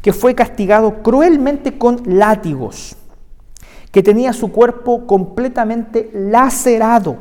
que 0.00 0.12
fue 0.12 0.34
castigado 0.34 1.02
cruelmente 1.02 1.76
con 1.78 2.00
látigos, 2.06 2.96
que 3.90 4.02
tenía 4.02 4.32
su 4.32 4.52
cuerpo 4.52 5.06
completamente 5.06 6.10
lacerado, 6.12 7.16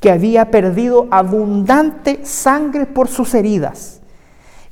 que 0.00 0.10
había 0.10 0.50
perdido 0.50 1.08
abundante 1.10 2.20
sangre 2.24 2.84
por 2.84 3.08
sus 3.08 3.32
heridas, 3.32 4.02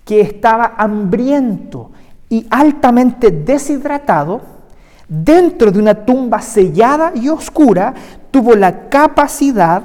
que 0.05 0.21
estaba 0.21 0.75
hambriento 0.77 1.91
y 2.29 2.47
altamente 2.51 3.31
deshidratado, 3.31 4.43
dentro 5.13 5.71
de 5.71 5.79
una 5.79 6.07
tumba 6.07 6.41
sellada 6.41 7.13
y 7.15 7.29
oscura, 7.29 7.93
tuvo 8.31 8.55
la 8.55 8.89
capacidad 8.89 9.83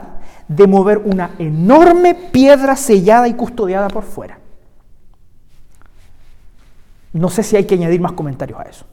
de 0.48 0.68
mover 0.68 1.00
una 1.00 1.32
enorme 1.38 2.16
piedra 2.16 2.78
sellada 2.78 3.28
y 3.28 3.34
custodiada 3.34 3.90
por 3.90 4.04
fuera. 4.04 4.40
No 7.12 7.30
sé 7.30 7.44
si 7.44 7.58
hay 7.58 7.66
que 7.66 7.76
añadir 7.76 8.00
más 8.00 8.14
comentarios 8.14 8.58
a 8.58 8.64
eso. 8.64 8.86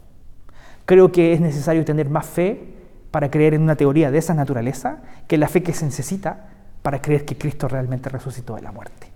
Creo 0.87 1.13
que 1.13 1.33
es 1.33 1.41
necesario 1.41 1.85
tener 1.85 2.11
más 2.11 2.27
fe 2.27 2.75
para 3.13 3.31
creer 3.31 3.55
en 3.55 3.63
una 3.63 3.77
teoría 3.77 4.11
de 4.11 4.19
esa 4.19 4.35
naturaleza 4.35 5.03
que 5.29 5.39
la 5.39 5.47
fe 5.47 5.63
que 5.63 5.73
se 5.73 5.85
necesita 5.85 6.49
para 6.83 7.01
creer 7.01 7.25
que 7.25 7.39
Cristo 7.39 7.69
realmente 7.69 8.09
resucitó 8.09 8.57
de 8.57 8.63
la 8.63 8.73
muerte. 8.73 9.14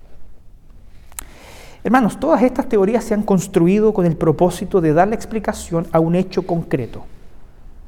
Hermanos, 1.84 2.18
todas 2.18 2.42
estas 2.42 2.68
teorías 2.68 3.04
se 3.04 3.14
han 3.14 3.22
construido 3.22 3.92
con 3.94 4.04
el 4.04 4.16
propósito 4.16 4.80
de 4.80 4.92
dar 4.92 5.08
la 5.08 5.14
explicación 5.14 5.86
a 5.92 6.00
un 6.00 6.14
hecho 6.14 6.46
concreto. 6.46 7.04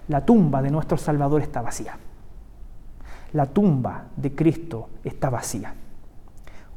La 0.08 0.24
tumba 0.24 0.62
de 0.62 0.70
nuestro 0.70 0.96
Salvador 0.96 1.42
está 1.42 1.60
vacía. 1.60 1.96
La 3.32 3.46
tumba 3.46 4.04
de 4.16 4.34
Cristo 4.34 4.88
está 5.04 5.30
vacía. 5.30 5.74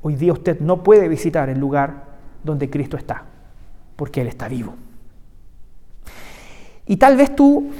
Hoy 0.01 0.15
día 0.15 0.33
usted 0.33 0.59
no 0.59 0.83
puede 0.83 1.07
visitar 1.07 1.49
el 1.49 1.59
lugar 1.59 2.03
donde 2.43 2.69
Cristo 2.69 2.97
está, 2.97 3.23
porque 3.95 4.21
Él 4.21 4.27
está 4.27 4.47
vivo. 4.47 4.73
Y 6.85 6.97
tal 6.97 7.15
vez 7.15 7.35
tú 7.35 7.71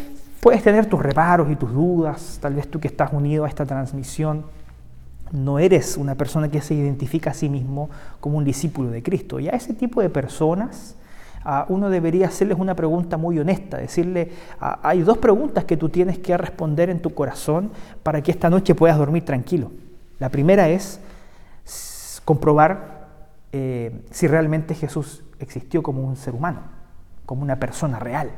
Puedes 0.43 0.61
tener 0.61 0.87
tus 0.87 1.01
reparos 1.01 1.49
y 1.49 1.55
tus 1.55 1.71
dudas, 1.71 2.37
tal 2.41 2.55
vez 2.55 2.67
tú 2.67 2.77
que 2.77 2.89
estás 2.89 3.13
unido 3.13 3.45
a 3.45 3.47
esta 3.47 3.65
transmisión, 3.65 4.43
no 5.33 5.57
eres 5.57 5.97
una 5.97 6.15
persona 6.15 6.49
que 6.49 6.61
se 6.61 6.75
identifica 6.75 7.31
a 7.31 7.33
sí 7.33 7.49
mismo 7.49 7.89
como 8.21 8.37
un 8.37 8.45
discípulo 8.45 8.91
de 8.91 9.01
Cristo. 9.01 9.39
Y 9.39 9.49
a 9.49 9.51
ese 9.51 9.73
tipo 9.73 9.99
de 9.99 10.09
personas 10.09 10.95
uno 11.67 11.89
debería 11.89 12.27
hacerles 12.27 12.57
una 12.57 12.75
pregunta 12.75 13.17
muy 13.17 13.37
honesta, 13.37 13.77
decirle, 13.77 14.31
hay 14.59 15.01
dos 15.01 15.17
preguntas 15.17 15.65
que 15.65 15.75
tú 15.75 15.89
tienes 15.89 16.19
que 16.19 16.37
responder 16.37 16.89
en 16.89 17.01
tu 17.01 17.13
corazón 17.13 17.71
para 18.01 18.21
que 18.21 18.31
esta 18.31 18.49
noche 18.49 18.75
puedas 18.75 18.97
dormir 18.97 19.25
tranquilo. 19.25 19.71
La 20.19 20.29
primera 20.29 20.69
es 20.69 21.01
comprobar 22.23 23.09
eh, 23.51 24.03
si 24.11 24.27
realmente 24.27 24.73
Jesús 24.75 25.23
existió 25.39 25.83
como 25.83 26.03
un 26.03 26.15
ser 26.15 26.33
humano, 26.33 26.61
como 27.25 27.41
una 27.41 27.57
persona 27.57 27.99
real. 27.99 28.29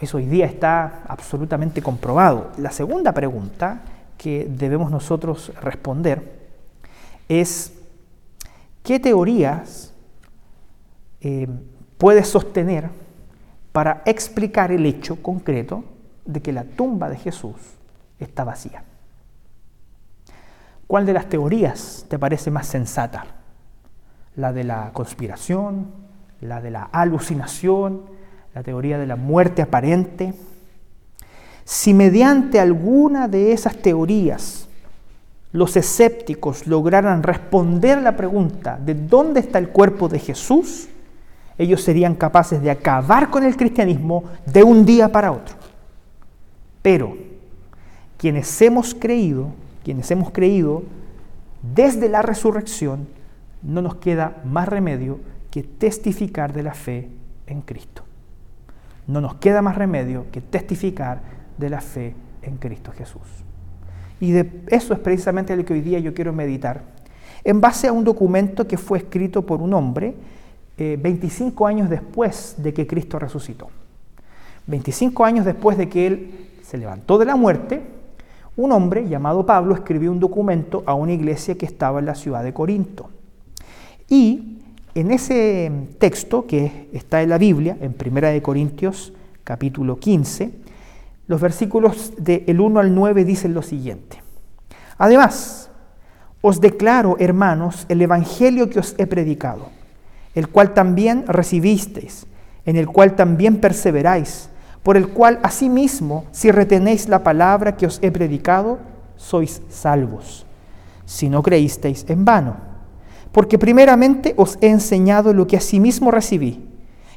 Eso 0.00 0.16
hoy 0.16 0.24
día 0.24 0.46
está 0.46 1.02
absolutamente 1.08 1.82
comprobado. 1.82 2.52
La 2.56 2.70
segunda 2.70 3.12
pregunta 3.12 3.82
que 4.18 4.46
debemos 4.48 4.90
nosotros 4.90 5.52
responder 5.62 6.36
es, 7.28 7.72
¿qué 8.82 9.00
teorías 9.00 9.92
eh, 11.20 11.48
puedes 11.98 12.28
sostener 12.28 12.88
para 13.72 14.02
explicar 14.06 14.72
el 14.72 14.86
hecho 14.86 15.22
concreto 15.22 15.84
de 16.24 16.40
que 16.40 16.52
la 16.52 16.64
tumba 16.64 17.08
de 17.08 17.16
Jesús 17.16 17.56
está 18.18 18.44
vacía? 18.44 18.84
¿Cuál 20.86 21.04
de 21.04 21.12
las 21.12 21.28
teorías 21.28 22.06
te 22.08 22.18
parece 22.18 22.50
más 22.50 22.66
sensata? 22.66 23.26
¿La 24.36 24.52
de 24.52 24.64
la 24.64 24.92
conspiración? 24.92 25.90
¿La 26.40 26.60
de 26.60 26.70
la 26.70 26.84
alucinación? 26.84 28.16
la 28.56 28.62
teoría 28.62 28.96
de 28.96 29.06
la 29.06 29.16
muerte 29.16 29.60
aparente, 29.60 30.32
si 31.66 31.92
mediante 31.92 32.60
alguna 32.60 33.26
de 33.26 33.52
esas 33.52 33.76
teorías 33.76 34.68
los 35.50 35.76
escépticos 35.76 36.68
lograran 36.68 37.24
responder 37.24 38.00
la 38.00 38.16
pregunta 38.16 38.78
de 38.78 38.94
dónde 38.94 39.40
está 39.40 39.58
el 39.58 39.70
cuerpo 39.70 40.08
de 40.08 40.20
Jesús, 40.20 40.88
ellos 41.58 41.82
serían 41.82 42.14
capaces 42.14 42.62
de 42.62 42.70
acabar 42.70 43.30
con 43.30 43.42
el 43.42 43.56
cristianismo 43.56 44.22
de 44.46 44.62
un 44.62 44.86
día 44.86 45.10
para 45.10 45.32
otro. 45.32 45.56
Pero 46.82 47.16
quienes 48.16 48.62
hemos 48.62 48.94
creído, 48.94 49.48
quienes 49.82 50.08
hemos 50.12 50.30
creído 50.30 50.84
desde 51.74 52.08
la 52.08 52.22
resurrección, 52.22 53.08
no 53.60 53.82
nos 53.82 53.96
queda 53.96 54.40
más 54.44 54.68
remedio 54.68 55.18
que 55.50 55.64
testificar 55.64 56.52
de 56.52 56.62
la 56.62 56.74
fe 56.74 57.08
en 57.48 57.60
Cristo 57.60 58.06
no 59.06 59.20
nos 59.20 59.36
queda 59.36 59.62
más 59.62 59.76
remedio 59.76 60.26
que 60.32 60.40
testificar 60.40 61.20
de 61.58 61.70
la 61.70 61.80
fe 61.80 62.14
en 62.42 62.56
Cristo 62.56 62.92
Jesús. 62.92 63.22
Y 64.20 64.32
de 64.32 64.62
eso 64.68 64.94
es 64.94 65.00
precisamente 65.00 65.56
lo 65.56 65.64
que 65.64 65.74
hoy 65.74 65.80
día 65.80 65.98
yo 65.98 66.14
quiero 66.14 66.32
meditar, 66.32 66.82
en 67.44 67.60
base 67.60 67.88
a 67.88 67.92
un 67.92 68.04
documento 68.04 68.66
que 68.66 68.76
fue 68.76 68.98
escrito 68.98 69.42
por 69.42 69.60
un 69.60 69.74
hombre 69.74 70.14
25 70.76 71.66
eh, 71.66 71.70
años 71.70 71.88
después 71.90 72.56
de 72.58 72.74
que 72.74 72.86
Cristo 72.86 73.18
resucitó. 73.18 73.68
25 74.66 75.24
años 75.24 75.44
después 75.44 75.78
de 75.78 75.88
que 75.88 76.06
Él 76.06 76.30
se 76.62 76.76
levantó 76.76 77.18
de 77.18 77.24
la 77.24 77.36
muerte, 77.36 77.82
un 78.56 78.72
hombre 78.72 79.08
llamado 79.08 79.46
Pablo 79.46 79.74
escribió 79.74 80.10
un 80.10 80.20
documento 80.20 80.82
a 80.86 80.94
una 80.94 81.12
iglesia 81.12 81.56
que 81.56 81.66
estaba 81.66 82.00
en 82.00 82.06
la 82.06 82.14
ciudad 82.14 82.42
de 82.42 82.52
Corinto. 82.52 83.10
Y 84.08 84.58
en 84.94 85.10
ese 85.10 85.70
texto 85.98 86.46
que 86.46 86.88
está 86.92 87.22
en 87.22 87.28
la 87.28 87.38
Biblia, 87.38 87.76
en 87.80 87.94
1 87.94 88.42
Corintios 88.42 89.12
capítulo 89.44 89.98
15, 89.98 90.65
los 91.26 91.40
versículos 91.40 92.12
del 92.18 92.60
1 92.60 92.80
al 92.80 92.94
9 92.94 93.24
dicen 93.24 93.54
lo 93.54 93.62
siguiente. 93.62 94.22
Además, 94.98 95.70
os 96.40 96.60
declaro, 96.60 97.16
hermanos, 97.18 97.86
el 97.88 98.00
Evangelio 98.02 98.70
que 98.70 98.78
os 98.78 98.94
he 98.98 99.06
predicado, 99.06 99.68
el 100.34 100.48
cual 100.48 100.74
también 100.74 101.24
recibisteis, 101.26 102.26
en 102.64 102.76
el 102.76 102.86
cual 102.86 103.16
también 103.16 103.60
perseveráis, 103.60 104.50
por 104.82 104.96
el 104.96 105.08
cual 105.08 105.40
asimismo, 105.42 106.26
si 106.30 106.52
retenéis 106.52 107.08
la 107.08 107.24
palabra 107.24 107.76
que 107.76 107.86
os 107.86 107.98
he 108.02 108.12
predicado, 108.12 108.78
sois 109.16 109.62
salvos 109.68 110.46
si 111.06 111.30
no 111.30 111.42
creísteis 111.42 112.04
en 112.08 112.24
vano. 112.24 112.56
Porque 113.32 113.58
primeramente 113.58 114.34
os 114.36 114.58
he 114.60 114.68
enseñado 114.68 115.32
lo 115.32 115.46
que 115.46 115.56
asimismo 115.56 116.10
recibí, 116.10 116.65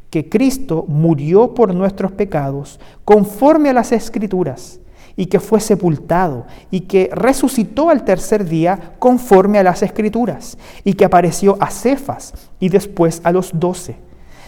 que 0.10 0.30
Cristo 0.30 0.86
murió 0.88 1.54
por 1.54 1.74
nuestros 1.74 2.12
pecados 2.12 2.80
conforme 3.06 3.70
a 3.70 3.74
las 3.74 3.92
escrituras, 3.92 4.80
y 5.16 5.26
que 5.26 5.40
fue 5.40 5.60
sepultado, 5.60 6.46
y 6.72 6.82
que 6.82 7.10
resucitó 7.12 7.90
al 7.90 8.06
tercer 8.06 8.46
día 8.46 8.94
conforme 9.00 9.60
a 9.60 9.64
las 9.64 9.84
escrituras, 9.84 10.58
y 10.84 10.94
que 10.94 11.06
apareció 11.06 11.58
a 11.60 11.70
Cefas 11.70 12.34
y 12.60 12.70
después 12.70 13.20
a 13.24 13.32
los 13.32 13.52
doce. 13.54 13.98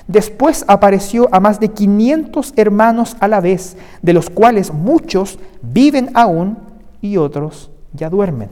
Después 0.08 0.66
apareció 0.68 1.28
a 1.32 1.40
más 1.40 1.60
de 1.60 1.70
500 1.70 2.54
hermanos 2.56 3.18
a 3.20 3.28
la 3.28 3.42
vez, 3.42 3.78
de 4.02 4.14
los 4.14 4.30
cuales 4.30 4.74
muchos 4.74 5.40
viven 5.62 6.10
aún 6.14 6.58
y 7.02 7.18
otros 7.18 7.70
ya 7.94 8.10
duermen. 8.10 8.50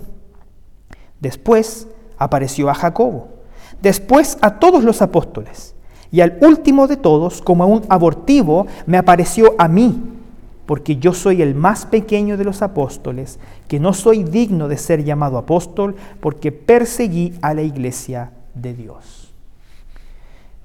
Después 1.20 1.88
apareció 2.18 2.70
a 2.70 2.76
Jacobo, 2.76 3.30
después 3.82 4.38
a 4.42 4.60
todos 4.60 4.84
los 4.84 5.02
apóstoles, 5.02 5.76
y 6.12 6.22
al 6.22 6.38
último 6.42 6.88
de 6.88 6.98
todos, 6.98 7.42
como 7.42 7.64
a 7.64 7.68
un 7.68 7.84
abortivo, 7.90 8.66
me 8.88 8.98
apareció 8.98 9.54
a 9.60 9.68
mí, 9.68 10.02
porque 10.66 10.98
yo 10.98 11.14
soy 11.14 11.42
el 11.42 11.56
más 11.56 11.86
pequeño 11.86 12.38
de 12.38 12.44
los 12.44 12.62
apóstoles, 12.62 13.40
que 13.68 13.80
no 13.80 13.94
soy 13.94 14.24
digno 14.24 14.68
de 14.68 14.78
ser 14.78 15.04
llamado 15.04 15.38
apóstol, 15.38 15.96
porque 16.20 16.52
perseguí 16.52 17.34
a 17.42 17.54
la 17.54 17.62
iglesia 17.62 18.32
de 18.56 18.74
Dios. 18.74 19.32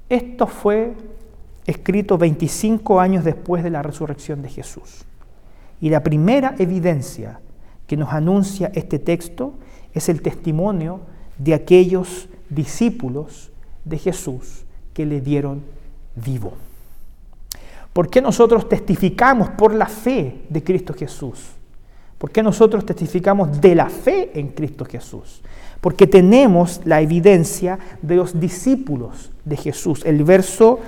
Esto 0.09 0.47
fue 0.47 0.93
escrito 1.65 2.17
25 2.17 2.99
años 2.99 3.23
después 3.23 3.63
de 3.63 3.71
la 3.71 3.81
resurrección 3.81 4.41
de 4.41 4.49
Jesús. 4.49 5.05
Y 5.81 5.89
la 5.89 6.01
primera 6.01 6.55
evidencia 6.57 7.39
que 7.85 7.97
nos 7.97 8.13
anuncia 8.13 8.71
este 8.73 8.97
texto 8.97 9.53
es 9.93 10.09
el 10.09 10.21
testimonio 10.21 11.01
de 11.37 11.53
aquellos 11.53 12.29
discípulos 12.49 13.51
de 13.83 13.97
Jesús 13.97 14.64
que 14.95 15.05
le 15.05 15.19
dieron 15.19 15.61
vivo. 16.15 16.53
¿Por 17.91 18.09
qué 18.09 18.21
nosotros 18.21 18.67
testificamos 18.67 19.49
por 19.49 19.73
la 19.73 19.87
fe 19.87 20.43
de 20.49 20.63
Cristo 20.63 20.93
Jesús? 20.97 21.39
¿Por 22.17 22.31
qué 22.31 22.41
nosotros 22.41 22.85
testificamos 22.85 23.59
de 23.59 23.75
la 23.75 23.89
fe 23.89 24.31
en 24.39 24.47
Cristo 24.47 24.85
Jesús? 24.85 25.41
Porque 25.81 26.07
tenemos 26.07 26.79
la 26.85 27.01
evidencia 27.01 27.77
de 28.01 28.15
los 28.15 28.39
discípulos 28.39 29.31
de 29.43 29.57
Jesús. 29.57 30.01
El 30.05 30.23
verso 30.23 30.79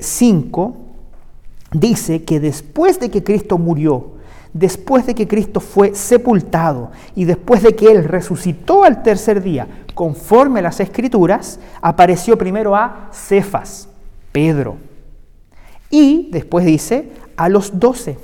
5 0.00 0.76
eh, 0.76 1.78
dice 1.78 2.24
que 2.24 2.40
después 2.40 2.98
de 2.98 3.10
que 3.10 3.22
Cristo 3.22 3.58
murió, 3.58 4.12
después 4.54 5.06
de 5.06 5.14
que 5.14 5.28
Cristo 5.28 5.60
fue 5.60 5.94
sepultado 5.94 6.92
y 7.14 7.26
después 7.26 7.62
de 7.62 7.76
que 7.76 7.92
Él 7.92 8.04
resucitó 8.04 8.84
al 8.84 9.02
tercer 9.02 9.42
día, 9.42 9.68
conforme 10.00 10.62
las 10.62 10.80
escrituras, 10.80 11.60
apareció 11.82 12.38
primero 12.38 12.74
a 12.74 13.10
Cefas, 13.12 13.86
Pedro. 14.32 14.78
Y 15.90 16.30
después 16.32 16.64
dice 16.64 17.12
a 17.36 17.50
los 17.50 17.78
doce. 17.78 18.16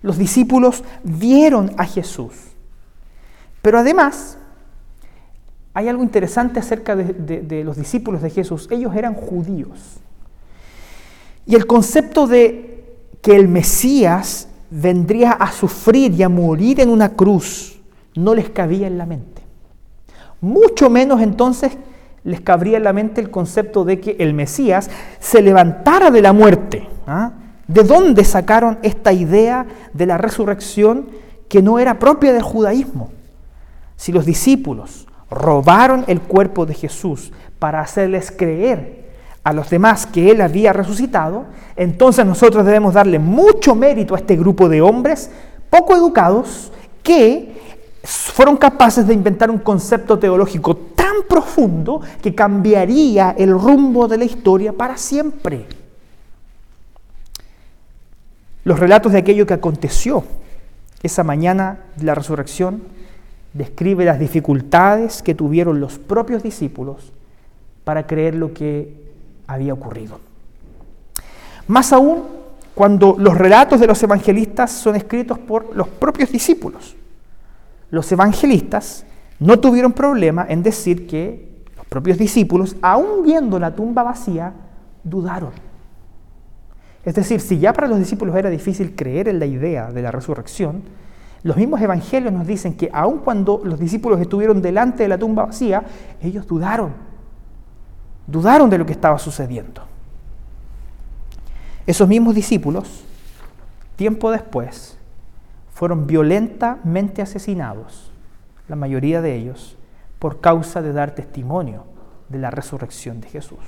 Los 0.00 0.18
discípulos 0.18 0.82
vieron 1.04 1.70
a 1.76 1.84
Jesús. 1.84 2.32
Pero 3.62 3.78
además, 3.78 4.38
hay 5.72 5.86
algo 5.86 6.02
interesante 6.02 6.58
acerca 6.58 6.96
de, 6.96 7.42
de 7.42 7.62
los 7.62 7.76
discípulos 7.76 8.20
de 8.20 8.30
Jesús. 8.30 8.66
Ellos 8.72 8.92
eran 8.96 9.14
judíos. 9.14 10.00
Y 11.46 11.54
el 11.54 11.68
concepto 11.68 12.26
de 12.26 12.98
que 13.22 13.36
el 13.36 13.46
Mesías 13.46 14.48
vendría 14.68 15.30
a 15.30 15.52
sufrir 15.52 16.10
y 16.10 16.24
a 16.24 16.28
morir 16.28 16.80
en 16.80 16.90
una 16.90 17.10
cruz 17.10 17.80
no 18.16 18.34
les 18.34 18.50
cabía 18.50 18.88
en 18.88 18.98
la 18.98 19.06
mente. 19.06 19.41
Mucho 20.42 20.90
menos 20.90 21.22
entonces 21.22 21.78
les 22.24 22.40
cabría 22.40 22.76
en 22.76 22.84
la 22.84 22.92
mente 22.92 23.20
el 23.20 23.30
concepto 23.30 23.84
de 23.84 24.00
que 24.00 24.16
el 24.18 24.34
Mesías 24.34 24.90
se 25.20 25.40
levantara 25.40 26.10
de 26.10 26.20
la 26.20 26.32
muerte. 26.32 26.88
¿ah? 27.06 27.30
¿De 27.68 27.84
dónde 27.84 28.24
sacaron 28.24 28.80
esta 28.82 29.12
idea 29.12 29.64
de 29.92 30.04
la 30.04 30.18
resurrección 30.18 31.06
que 31.48 31.62
no 31.62 31.78
era 31.78 32.00
propia 32.00 32.32
del 32.32 32.42
judaísmo? 32.42 33.12
Si 33.94 34.10
los 34.10 34.26
discípulos 34.26 35.06
robaron 35.30 36.04
el 36.08 36.20
cuerpo 36.20 36.66
de 36.66 36.74
Jesús 36.74 37.32
para 37.60 37.80
hacerles 37.80 38.32
creer 38.32 39.12
a 39.44 39.52
los 39.52 39.70
demás 39.70 40.06
que 40.06 40.32
Él 40.32 40.40
había 40.40 40.72
resucitado, 40.72 41.44
entonces 41.76 42.26
nosotros 42.26 42.66
debemos 42.66 42.94
darle 42.94 43.20
mucho 43.20 43.76
mérito 43.76 44.16
a 44.16 44.18
este 44.18 44.34
grupo 44.34 44.68
de 44.68 44.82
hombres 44.82 45.30
poco 45.70 45.94
educados 45.94 46.72
que 47.04 47.61
fueron 48.04 48.56
capaces 48.56 49.06
de 49.06 49.14
inventar 49.14 49.50
un 49.50 49.58
concepto 49.58 50.18
teológico 50.18 50.76
tan 50.76 51.22
profundo 51.28 52.00
que 52.20 52.34
cambiaría 52.34 53.34
el 53.38 53.50
rumbo 53.52 54.08
de 54.08 54.18
la 54.18 54.24
historia 54.24 54.72
para 54.72 54.96
siempre. 54.96 55.66
Los 58.64 58.78
relatos 58.78 59.12
de 59.12 59.18
aquello 59.18 59.46
que 59.46 59.54
aconteció 59.54 60.24
esa 61.02 61.24
mañana 61.24 61.80
de 61.96 62.04
la 62.04 62.14
resurrección 62.14 62.82
describe 63.52 64.04
las 64.04 64.18
dificultades 64.18 65.22
que 65.22 65.34
tuvieron 65.34 65.80
los 65.80 65.98
propios 65.98 66.42
discípulos 66.42 67.12
para 67.84 68.06
creer 68.06 68.34
lo 68.34 68.54
que 68.54 68.94
había 69.46 69.74
ocurrido. 69.74 70.20
Más 71.66 71.92
aún 71.92 72.24
cuando 72.74 73.16
los 73.18 73.36
relatos 73.36 73.80
de 73.80 73.86
los 73.86 74.02
evangelistas 74.02 74.72
son 74.72 74.96
escritos 74.96 75.38
por 75.38 75.76
los 75.76 75.88
propios 75.88 76.32
discípulos. 76.32 76.96
Los 77.92 78.10
evangelistas 78.10 79.06
no 79.38 79.60
tuvieron 79.60 79.92
problema 79.92 80.44
en 80.48 80.64
decir 80.64 81.06
que 81.06 81.62
los 81.76 81.86
propios 81.86 82.18
discípulos, 82.18 82.74
aún 82.82 83.22
viendo 83.22 83.60
la 83.60 83.76
tumba 83.76 84.02
vacía, 84.02 84.52
dudaron. 85.04 85.52
Es 87.04 87.14
decir, 87.14 87.40
si 87.40 87.60
ya 87.60 87.72
para 87.72 87.86
los 87.86 88.00
discípulos 88.00 88.34
era 88.34 88.50
difícil 88.50 88.96
creer 88.96 89.28
en 89.28 89.38
la 89.38 89.46
idea 89.46 89.92
de 89.92 90.02
la 90.02 90.10
resurrección, 90.10 90.82
los 91.44 91.56
mismos 91.56 91.80
evangelios 91.80 92.32
nos 92.32 92.48
dicen 92.48 92.74
que 92.74 92.90
aun 92.92 93.18
cuando 93.18 93.60
los 93.62 93.78
discípulos 93.78 94.20
estuvieron 94.20 94.60
delante 94.60 95.04
de 95.04 95.08
la 95.08 95.18
tumba 95.18 95.46
vacía, 95.46 95.84
ellos 96.20 96.48
dudaron 96.48 97.12
dudaron 98.26 98.70
de 98.70 98.78
lo 98.78 98.86
que 98.86 98.92
estaba 98.92 99.18
sucediendo. 99.18 99.82
Esos 101.86 102.08
mismos 102.08 102.34
discípulos, 102.34 103.04
tiempo 103.96 104.30
después, 104.30 104.96
fueron 105.82 106.06
violentamente 106.06 107.22
asesinados, 107.22 108.12
la 108.68 108.76
mayoría 108.76 109.20
de 109.20 109.34
ellos, 109.34 109.76
por 110.20 110.40
causa 110.40 110.80
de 110.80 110.92
dar 110.92 111.12
testimonio 111.12 111.86
de 112.28 112.38
la 112.38 112.52
resurrección 112.52 113.20
de 113.20 113.28
Jesús. 113.28 113.58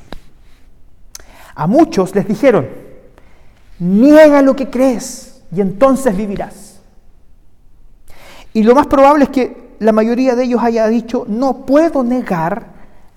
A 1.56 1.66
muchos 1.66 2.14
les 2.14 2.28
dijeron, 2.28 2.68
niega 3.80 4.42
lo 4.42 4.54
que 4.54 4.70
crees 4.70 5.42
y 5.50 5.60
entonces 5.60 6.16
vivirás. 6.16 6.78
Y 8.52 8.62
lo 8.62 8.76
más 8.76 8.86
probable 8.86 9.24
es 9.24 9.30
que 9.30 9.74
la 9.80 9.90
mayoría 9.90 10.36
de 10.36 10.44
ellos 10.44 10.62
haya 10.62 10.86
dicho, 10.86 11.24
no 11.28 11.66
puedo 11.66 12.04
negar 12.04 12.66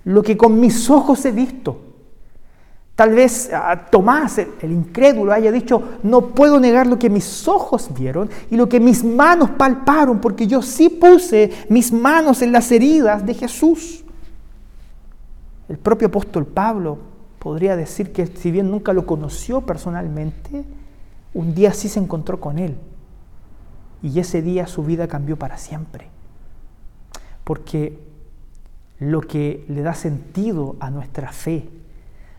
lo 0.06 0.24
que 0.24 0.36
con 0.36 0.60
mis 0.60 0.90
ojos 0.90 1.24
he 1.26 1.32
visto. 1.32 1.87
Tal 2.98 3.14
vez 3.14 3.52
ah, 3.54 3.86
Tomás, 3.92 4.40
el, 4.40 4.72
incrédulo, 4.72 5.32
haya 5.32 5.52
dicho, 5.52 6.00
no 6.02 6.30
puedo 6.30 6.60
negar 6.60 6.88
lo 6.88 6.98
que 6.98 7.12
mis 7.12 7.48
ojos 7.48 7.92
vieron 7.94 8.28
y 8.50 8.56
lo 8.56 8.68
que 8.68 8.80
mis 8.80 9.04
manos 9.04 9.52
palparon, 9.52 10.20
porque 10.20 10.48
yo 10.48 10.64
sí 10.64 10.90
puse 10.90 11.52
mis 11.70 11.94
manos 11.94 12.42
en 12.42 12.52
las 12.52 12.72
heridas 12.72 13.24
de 13.24 13.36
Jesús. 13.36 14.04
El 15.70 15.78
propio 15.78 16.08
apóstol 16.08 16.48
Pablo 16.48 16.98
podría 17.38 17.76
decir 17.76 18.12
que 18.12 18.26
si 18.26 18.50
bien 18.50 18.72
nunca 18.72 18.94
lo 18.94 19.06
conoció 19.06 19.62
personalmente, 19.62 20.66
un 21.36 21.54
día 21.54 21.74
sí 21.74 21.90
se 21.90 22.00
encontró 22.00 22.40
con 22.40 22.58
él. 22.58 22.78
Y 24.02 24.20
ese 24.20 24.42
día 24.42 24.66
su 24.66 24.82
vida 24.82 25.08
cambió 25.08 25.38
para 25.38 25.60
siempre. 25.60 26.08
Porque 27.44 28.00
lo 28.98 29.22
que 29.22 29.66
le 29.68 29.84
da 29.84 29.94
sentido 29.94 30.78
a 30.80 30.90
nuestra 30.90 31.32
fe. 31.32 31.70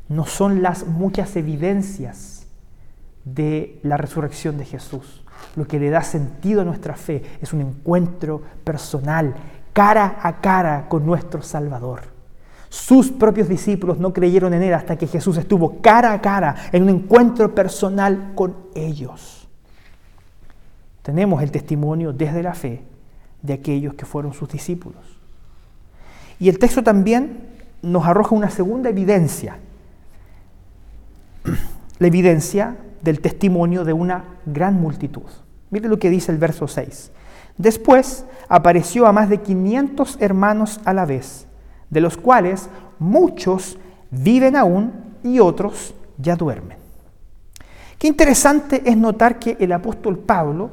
No 0.08 0.26
son 0.26 0.62
las 0.62 0.86
muchas 0.86 1.36
evidencias 1.36 2.46
de 3.24 3.78
la 3.82 3.96
resurrección 3.96 4.56
de 4.58 4.64
Jesús. 4.64 5.24
Lo 5.56 5.66
que 5.66 5.78
le 5.78 5.90
da 5.90 6.02
sentido 6.02 6.62
a 6.62 6.64
nuestra 6.64 6.94
fe 6.94 7.22
es 7.40 7.52
un 7.52 7.60
encuentro 7.60 8.42
personal, 8.64 9.34
cara 9.72 10.18
a 10.22 10.40
cara 10.40 10.86
con 10.88 11.04
nuestro 11.04 11.42
Salvador. 11.42 12.02
Sus 12.68 13.10
propios 13.10 13.48
discípulos 13.48 13.98
no 13.98 14.12
creyeron 14.12 14.52
en 14.52 14.62
Él 14.62 14.74
hasta 14.74 14.96
que 14.96 15.06
Jesús 15.06 15.36
estuvo 15.38 15.80
cara 15.80 16.12
a 16.12 16.20
cara 16.20 16.54
en 16.72 16.82
un 16.82 16.90
encuentro 16.90 17.54
personal 17.54 18.32
con 18.34 18.56
ellos. 18.74 19.48
Tenemos 21.02 21.42
el 21.42 21.50
testimonio 21.50 22.12
desde 22.12 22.42
la 22.42 22.52
fe 22.52 22.82
de 23.40 23.54
aquellos 23.54 23.94
que 23.94 24.04
fueron 24.04 24.34
sus 24.34 24.48
discípulos. 24.50 25.00
Y 26.38 26.48
el 26.48 26.58
texto 26.58 26.82
también 26.82 27.48
nos 27.80 28.04
arroja 28.04 28.34
una 28.34 28.50
segunda 28.50 28.90
evidencia, 28.90 29.58
la 31.98 32.06
evidencia 32.06 32.76
del 33.02 33.20
testimonio 33.20 33.84
de 33.84 33.92
una 33.92 34.24
gran 34.46 34.80
multitud. 34.80 35.22
Mire 35.70 35.88
lo 35.88 35.98
que 35.98 36.10
dice 36.10 36.32
el 36.32 36.38
verso 36.38 36.68
6. 36.68 37.12
Después 37.56 38.24
apareció 38.48 39.06
a 39.06 39.12
más 39.12 39.28
de 39.28 39.38
500 39.38 40.18
hermanos 40.20 40.80
a 40.84 40.94
la 40.94 41.04
vez, 41.04 41.46
de 41.90 42.00
los 42.00 42.16
cuales 42.16 42.68
muchos 42.98 43.78
viven 44.10 44.56
aún 44.56 44.92
y 45.22 45.40
otros 45.40 45.94
ya 46.18 46.36
duermen. 46.36 46.78
Qué 47.98 48.06
interesante 48.06 48.82
es 48.84 48.96
notar 48.96 49.38
que 49.38 49.56
el 49.58 49.72
apóstol 49.72 50.18
Pablo 50.18 50.70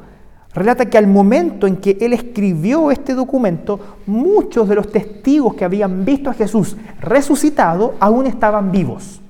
relata 0.53 0.85
que 0.85 0.97
al 0.97 1.07
momento 1.07 1.67
en 1.67 1.77
que 1.77 1.97
él 1.99 2.13
escribió 2.13 2.91
este 2.91 3.13
documento, 3.13 3.97
muchos 4.05 4.69
de 4.69 4.75
los 4.75 4.91
testigos 4.91 5.55
que 5.55 5.65
habían 5.65 6.05
visto 6.05 6.29
a 6.29 6.33
Jesús 6.33 6.77
resucitado 7.01 7.95
aún 7.99 8.27
estaban 8.27 8.71
vivos 8.71 9.21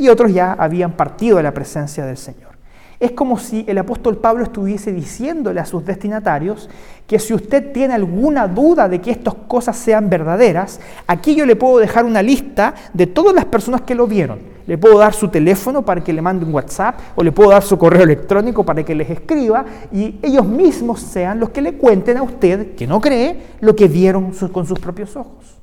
y 0.00 0.08
otros 0.08 0.32
ya 0.32 0.54
habían 0.54 0.92
partido 0.92 1.36
de 1.36 1.42
la 1.42 1.52
presencia 1.52 2.06
del 2.06 2.16
Señor. 2.16 2.50
Es 2.98 3.12
como 3.12 3.38
si 3.38 3.64
el 3.68 3.78
apóstol 3.78 4.16
Pablo 4.18 4.44
estuviese 4.44 4.92
diciéndole 4.92 5.60
a 5.60 5.64
sus 5.64 5.84
destinatarios 5.84 6.68
que 7.06 7.18
si 7.18 7.34
usted 7.34 7.72
tiene 7.72 7.94
alguna 7.94 8.48
duda 8.48 8.88
de 8.88 9.00
que 9.00 9.10
estas 9.10 9.34
cosas 9.46 9.76
sean 9.76 10.10
verdaderas, 10.10 10.80
aquí 11.06 11.34
yo 11.34 11.46
le 11.46 11.56
puedo 11.56 11.78
dejar 11.78 12.04
una 12.04 12.22
lista 12.22 12.74
de 12.92 13.06
todas 13.06 13.34
las 13.34 13.44
personas 13.44 13.82
que 13.82 13.94
lo 13.94 14.06
vieron. 14.06 14.38
Le 14.66 14.78
puedo 14.78 14.98
dar 14.98 15.12
su 15.12 15.28
teléfono 15.28 15.82
para 15.82 16.02
que 16.02 16.12
le 16.12 16.22
mande 16.22 16.44
un 16.44 16.54
WhatsApp 16.54 16.98
o 17.16 17.22
le 17.22 17.32
puedo 17.32 17.50
dar 17.50 17.62
su 17.62 17.78
correo 17.78 18.02
electrónico 18.02 18.64
para 18.64 18.82
que 18.82 18.94
les 18.94 19.10
escriba 19.10 19.64
y 19.92 20.18
ellos 20.22 20.46
mismos 20.46 21.00
sean 21.00 21.40
los 21.40 21.50
que 21.50 21.60
le 21.62 21.74
cuenten 21.74 22.18
a 22.18 22.22
usted, 22.22 22.74
que 22.74 22.86
no 22.86 23.00
cree, 23.00 23.54
lo 23.60 23.74
que 23.74 23.88
vieron 23.88 24.32
con 24.52 24.66
sus 24.66 24.78
propios 24.78 25.16
ojos. 25.16 25.58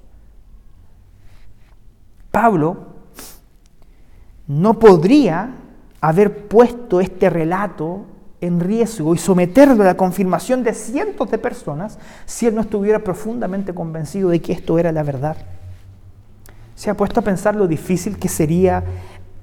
Pablo 2.32 2.97
no 4.48 4.80
podría 4.80 5.52
haber 6.02 6.48
puesto 6.48 7.02
este 7.02 7.30
relato 7.30 8.06
en 8.40 8.60
riesgo 8.60 9.16
y 9.16 9.18
someterlo 9.18 9.84
a 9.84 9.88
la 9.88 9.98
confirmación 9.98 10.64
de 10.64 10.74
cientos 10.74 11.30
de 11.32 11.38
personas 11.38 11.98
si 12.26 12.46
él 12.46 12.56
no 12.56 12.62
estuviera 12.62 13.00
profundamente 13.00 13.74
convencido 13.74 14.30
de 14.30 14.42
que 14.42 14.54
esto 14.54 14.78
era 14.78 14.92
la 14.92 15.04
verdad. 15.04 15.38
¿Se 16.76 16.90
ha 16.90 16.98
puesto 16.98 17.20
a 17.20 17.24
pensar 17.24 17.56
lo 17.56 17.68
difícil 17.68 18.20
que 18.20 18.30
sería 18.30 18.84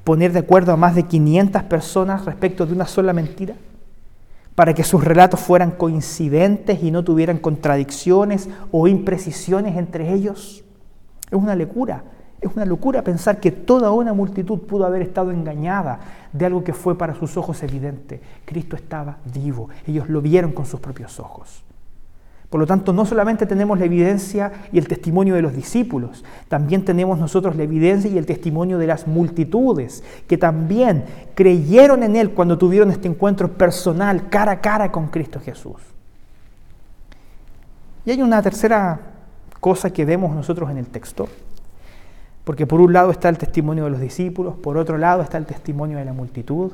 poner 0.05 0.33
de 0.33 0.39
acuerdo 0.39 0.73
a 0.73 0.77
más 0.77 0.95
de 0.95 1.03
500 1.03 1.65
personas 1.65 2.25
respecto 2.25 2.65
de 2.65 2.73
una 2.73 2.87
sola 2.87 3.13
mentira? 3.13 3.57
Para 4.55 4.73
que 4.73 4.85
sus 4.85 5.03
relatos 5.03 5.41
fueran 5.41 5.73
coincidentes 5.73 6.81
y 6.81 6.93
no 6.93 7.03
tuvieran 7.03 7.39
contradicciones 7.39 8.49
o 8.71 8.87
imprecisiones 8.87 9.77
entre 9.77 10.13
ellos. 10.13 10.63
Es 11.27 11.33
una 11.37 11.57
locura. 11.57 12.05
Es 12.45 12.55
una 12.55 12.67
locura 12.67 13.03
pensar 13.03 13.41
que 13.41 13.51
toda 13.51 13.91
una 13.91 14.13
multitud 14.13 14.59
pudo 14.59 14.85
haber 14.85 15.01
estado 15.01 15.31
engañada 15.31 15.99
de 16.31 16.45
algo 16.45 16.63
que 16.63 16.75
fue 16.75 16.99
para 16.99 17.15
sus 17.15 17.39
ojos 17.39 17.63
evidente. 17.63 18.21
Cristo 18.45 18.77
estaba 18.77 19.17
vivo, 19.33 19.71
ellos 19.87 20.11
lo 20.11 20.21
vieron 20.21 20.53
con 20.53 20.67
sus 20.67 20.79
propios 20.79 21.19
ojos. 21.19 21.65
Por 22.51 22.61
lo 22.61 22.67
tanto, 22.67 22.93
no 22.93 23.07
solamente 23.07 23.47
tenemos 23.47 23.79
la 23.79 23.87
evidencia 23.87 24.53
y 24.71 24.79
el 24.79 24.87
testimonio 24.87 25.35
de 25.35 25.41
los 25.41 25.57
discípulos, 25.57 26.23
también 26.47 26.85
tenemos 26.85 27.19
nosotros 27.19 27.57
la 27.57 27.63
evidencia 27.63 28.11
y 28.11 28.19
el 28.19 28.27
testimonio 28.27 28.77
de 28.77 28.89
las 28.89 29.07
multitudes 29.07 30.05
que 30.29 30.37
también 30.37 31.07
creyeron 31.35 32.03
en 32.03 32.15
Él 32.15 32.33
cuando 32.33 32.59
tuvieron 32.59 32.91
este 32.91 33.09
encuentro 33.09 33.53
personal, 33.53 34.29
cara 34.29 34.53
a 34.53 34.61
cara 34.61 34.93
con 34.93 35.09
Cristo 35.09 35.41
Jesús. 35.41 35.81
Y 38.05 38.11
hay 38.11 38.21
una 38.21 38.43
tercera 38.43 39.01
cosa 39.61 39.91
que 39.91 40.05
vemos 40.05 40.37
nosotros 40.37 40.71
en 40.71 40.77
el 40.77 40.87
texto. 40.89 41.27
Porque 42.45 42.67
por 42.67 42.81
un 42.81 42.93
lado 42.93 43.11
está 43.11 43.29
el 43.31 43.39
testimonio 43.39 43.85
de 43.85 43.91
los 43.91 44.01
discípulos, 44.01 44.55
por 44.57 44.77
otro 44.77 44.99
lado 44.99 45.23
está 45.23 45.39
el 45.39 45.47
testimonio 45.47 45.99
de 45.99 46.05
la 46.05 46.13
multitud, 46.13 46.73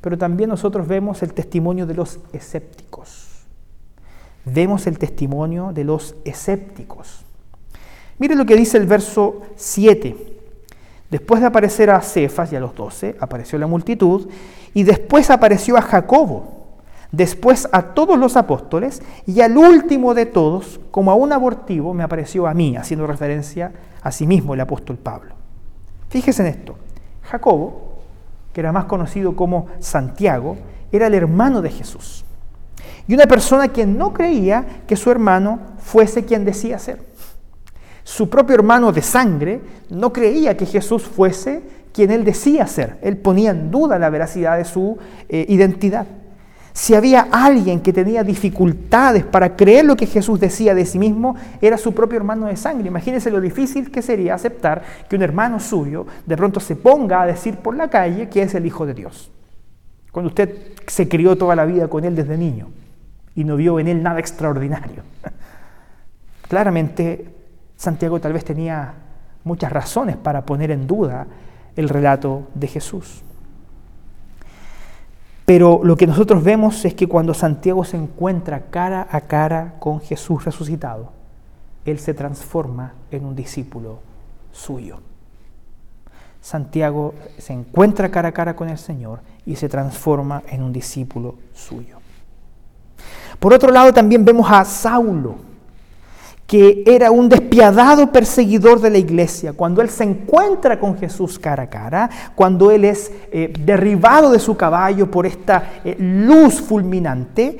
pero 0.00 0.16
también 0.16 0.50
nosotros 0.50 0.86
vemos 0.86 1.22
el 1.22 1.32
testimonio 1.32 1.86
de 1.86 1.94
los 1.94 2.20
escépticos. 2.32 3.28
Vemos 4.44 4.86
el 4.86 4.98
testimonio 4.98 5.72
de 5.72 5.84
los 5.84 6.14
escépticos. 6.24 7.24
Mire 8.18 8.36
lo 8.36 8.46
que 8.46 8.56
dice 8.56 8.78
el 8.78 8.86
verso 8.86 9.42
7. 9.56 10.16
Después 11.10 11.40
de 11.40 11.46
aparecer 11.46 11.90
a 11.90 12.00
Cefas 12.00 12.52
y 12.52 12.56
a 12.56 12.60
los 12.60 12.74
doce, 12.74 13.16
apareció 13.18 13.58
la 13.58 13.66
multitud, 13.66 14.28
y 14.74 14.82
después 14.82 15.30
apareció 15.30 15.76
a 15.76 15.82
Jacobo, 15.82 16.53
después 17.16 17.68
a 17.72 17.94
todos 17.94 18.18
los 18.18 18.36
apóstoles, 18.36 19.02
y 19.26 19.40
al 19.40 19.56
último 19.56 20.14
de 20.14 20.26
todos, 20.26 20.80
como 20.90 21.10
a 21.10 21.14
un 21.14 21.32
abortivo, 21.32 21.94
me 21.94 22.02
apareció 22.02 22.46
a 22.46 22.54
mí, 22.54 22.76
haciendo 22.76 23.06
referencia 23.06 23.72
Asimismo 24.04 24.52
el 24.52 24.60
apóstol 24.60 24.98
Pablo. 24.98 25.34
Fíjese 26.10 26.42
en 26.42 26.48
esto. 26.48 26.76
Jacobo, 27.22 27.94
que 28.52 28.60
era 28.60 28.70
más 28.70 28.84
conocido 28.84 29.34
como 29.34 29.66
Santiago, 29.80 30.58
era 30.92 31.06
el 31.06 31.14
hermano 31.14 31.62
de 31.62 31.70
Jesús. 31.70 32.24
Y 33.08 33.14
una 33.14 33.26
persona 33.26 33.68
que 33.68 33.86
no 33.86 34.12
creía 34.12 34.82
que 34.86 34.96
su 34.96 35.10
hermano 35.10 35.58
fuese 35.78 36.26
quien 36.26 36.44
decía 36.44 36.78
ser. 36.78 37.00
Su 38.02 38.28
propio 38.28 38.54
hermano 38.54 38.92
de 38.92 39.00
sangre 39.00 39.62
no 39.88 40.12
creía 40.12 40.54
que 40.54 40.66
Jesús 40.66 41.02
fuese 41.02 41.62
quien 41.94 42.10
él 42.10 42.24
decía 42.24 42.66
ser. 42.66 42.98
Él 43.00 43.16
ponía 43.16 43.52
en 43.52 43.70
duda 43.70 43.98
la 43.98 44.10
veracidad 44.10 44.58
de 44.58 44.66
su 44.66 44.98
eh, 45.30 45.46
identidad. 45.48 46.06
Si 46.74 46.92
había 46.92 47.28
alguien 47.30 47.80
que 47.80 47.92
tenía 47.92 48.24
dificultades 48.24 49.22
para 49.24 49.54
creer 49.54 49.84
lo 49.84 49.94
que 49.94 50.06
Jesús 50.06 50.40
decía 50.40 50.74
de 50.74 50.84
sí 50.84 50.98
mismo, 50.98 51.36
era 51.60 51.78
su 51.78 51.94
propio 51.94 52.16
hermano 52.16 52.46
de 52.46 52.56
sangre. 52.56 52.88
Imagínense 52.88 53.30
lo 53.30 53.40
difícil 53.40 53.92
que 53.92 54.02
sería 54.02 54.34
aceptar 54.34 54.82
que 55.08 55.14
un 55.14 55.22
hermano 55.22 55.60
suyo 55.60 56.04
de 56.26 56.36
pronto 56.36 56.58
se 56.58 56.74
ponga 56.74 57.22
a 57.22 57.26
decir 57.26 57.58
por 57.58 57.76
la 57.76 57.88
calle 57.88 58.28
que 58.28 58.42
es 58.42 58.56
el 58.56 58.66
Hijo 58.66 58.86
de 58.86 58.94
Dios. 58.94 59.30
Cuando 60.10 60.30
usted 60.30 60.72
se 60.88 61.08
crió 61.08 61.38
toda 61.38 61.54
la 61.54 61.64
vida 61.64 61.86
con 61.86 62.04
él 62.04 62.16
desde 62.16 62.36
niño 62.36 62.66
y 63.36 63.44
no 63.44 63.54
vio 63.54 63.78
en 63.78 63.86
él 63.86 64.02
nada 64.02 64.18
extraordinario. 64.18 65.04
Claramente, 66.48 67.28
Santiago 67.76 68.18
tal 68.18 68.32
vez 68.32 68.44
tenía 68.44 68.94
muchas 69.44 69.70
razones 69.70 70.16
para 70.16 70.44
poner 70.44 70.72
en 70.72 70.88
duda 70.88 71.28
el 71.76 71.88
relato 71.88 72.48
de 72.52 72.66
Jesús. 72.66 73.22
Pero 75.44 75.80
lo 75.82 75.96
que 75.96 76.06
nosotros 76.06 76.42
vemos 76.42 76.84
es 76.84 76.94
que 76.94 77.06
cuando 77.06 77.34
Santiago 77.34 77.84
se 77.84 77.96
encuentra 77.96 78.70
cara 78.70 79.06
a 79.10 79.22
cara 79.22 79.74
con 79.78 80.00
Jesús 80.00 80.44
resucitado, 80.44 81.12
él 81.84 81.98
se 81.98 82.14
transforma 82.14 82.94
en 83.10 83.26
un 83.26 83.36
discípulo 83.36 83.98
suyo. 84.52 85.00
Santiago 86.40 87.14
se 87.38 87.52
encuentra 87.52 88.10
cara 88.10 88.28
a 88.28 88.32
cara 88.32 88.56
con 88.56 88.68
el 88.68 88.78
Señor 88.78 89.20
y 89.44 89.56
se 89.56 89.68
transforma 89.68 90.42
en 90.48 90.62
un 90.62 90.72
discípulo 90.72 91.36
suyo. 91.52 91.98
Por 93.38 93.52
otro 93.52 93.70
lado, 93.70 93.92
también 93.92 94.24
vemos 94.24 94.46
a 94.50 94.64
Saulo, 94.64 95.36
que 96.46 96.84
era 96.86 97.10
un 97.10 97.28
despiadado 97.28 98.12
perseguidor 98.12 98.80
de 98.80 98.90
la 98.90 98.98
iglesia, 98.98 99.54
cuando 99.54 99.80
él 99.80 99.88
se 99.88 100.04
encuentra 100.04 100.78
con 100.78 100.96
Jesús 100.98 101.38
cara 101.38 101.64
a 101.64 101.70
cara, 101.70 102.10
cuando 102.34 102.70
él 102.70 102.84
es 102.84 103.10
eh, 103.32 103.52
derribado 103.64 104.30
de 104.30 104.38
su 104.38 104.56
caballo 104.56 105.10
por 105.10 105.24
esta 105.26 105.80
eh, 105.84 105.96
luz 105.98 106.60
fulminante, 106.60 107.58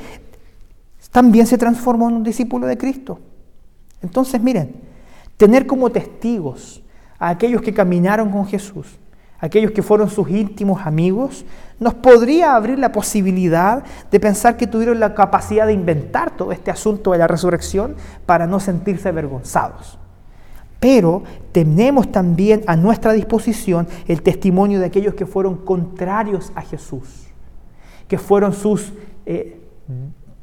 también 1.11 1.47
se 1.47 1.57
transformó 1.57 2.09
en 2.09 2.17
un 2.17 2.25
discípulo 2.25 2.67
de 2.67 2.77
Cristo. 2.77 3.21
Entonces, 4.03 4.43
miren, 4.43 4.75
tener 5.37 5.67
como 5.67 5.91
testigos 5.91 6.83
a 7.19 7.31
aquellos 7.31 7.63
que 7.63 7.73
caminaron 7.73 8.31
con 8.31 8.47
Jesús, 8.47 8.99
aquellos 9.45 9.73
que 9.73 9.83
fueron 9.83 10.09
sus 10.09 10.31
íntimos 10.31 10.87
amigos, 10.87 11.45
nos 11.79 11.93
podría 11.93 12.57
abrir 12.57 12.79
la 12.79 12.93
posibilidad 12.93 13.85
de 14.11 14.19
pensar 14.19 14.57
que 14.57 14.67
tuvieron 14.67 14.99
la 14.99 15.15
capacidad 15.15 15.67
de 15.67 15.75
inventar 15.75 16.35
todo 16.35 16.51
este 16.51 16.71
asunto 16.71 17.13
de 17.13 17.19
la 17.19 17.27
resurrección 17.27 17.95
para 18.25 18.47
no 18.47 18.59
sentirse 18.59 19.11
avergonzados. 19.11 19.99
Pero 20.81 21.25
tenemos 21.53 22.11
también 22.11 22.63
a 22.67 22.75
nuestra 22.75 23.13
disposición 23.13 23.87
el 24.09 24.23
testimonio 24.23 24.81
de 24.81 24.87
aquellos 24.87 25.13
que 25.13 25.27
fueron 25.27 25.59
contrarios 25.59 26.51
a 26.55 26.63
Jesús, 26.63 27.27
que 28.09 28.17
fueron 28.17 28.55
sus 28.55 28.95
eh, 29.27 29.61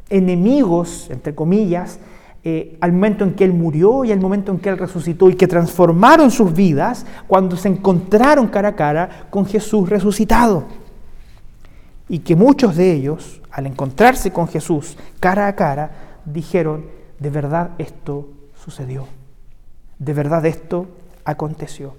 enemigos, 0.09 1.09
entre 1.09 1.33
comillas, 1.33 1.97
eh, 2.43 2.77
al 2.81 2.91
momento 2.91 3.23
en 3.23 3.33
que 3.33 3.43
Él 3.43 3.53
murió 3.53 4.03
y 4.03 4.11
al 4.11 4.19
momento 4.19 4.51
en 4.51 4.59
que 4.59 4.69
Él 4.69 4.77
resucitó 4.77 5.29
y 5.29 5.35
que 5.35 5.47
transformaron 5.47 6.31
sus 6.31 6.53
vidas 6.53 7.05
cuando 7.27 7.55
se 7.55 7.67
encontraron 7.67 8.47
cara 8.47 8.69
a 8.69 8.75
cara 8.75 9.27
con 9.29 9.45
Jesús 9.45 9.89
resucitado 9.89 10.65
y 12.11 12.19
que 12.19 12.35
muchos 12.35 12.75
de 12.75 12.91
ellos, 12.91 13.41
al 13.51 13.67
encontrarse 13.67 14.31
con 14.31 14.49
Jesús 14.49 14.97
cara 15.21 15.47
a 15.47 15.55
cara, 15.55 15.91
dijeron, 16.25 16.85
de 17.19 17.29
verdad 17.29 17.69
esto 17.77 18.27
sucedió, 18.61 19.07
de 19.97 20.13
verdad 20.13 20.45
esto 20.45 20.87
aconteció. 21.23 21.95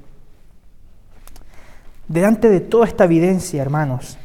Delante 2.09 2.51
de 2.51 2.61
toda 2.61 2.87
esta 2.87 3.05
evidencia, 3.05 3.63
hermanos, 3.63 4.19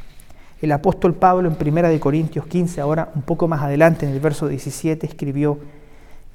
el 0.61 0.73
apóstol 0.73 1.13
Pablo 1.13 1.49
en 1.49 1.77
1 1.77 1.99
Corintios 2.01 2.47
15, 2.47 2.81
ahora 2.81 3.11
un 3.15 3.21
poco 3.21 3.47
más 3.47 3.61
adelante 3.61 4.05
en 4.05 4.11
el 4.11 4.19
verso 4.19 4.49
17, 4.49 5.05
escribió, 5.05 5.57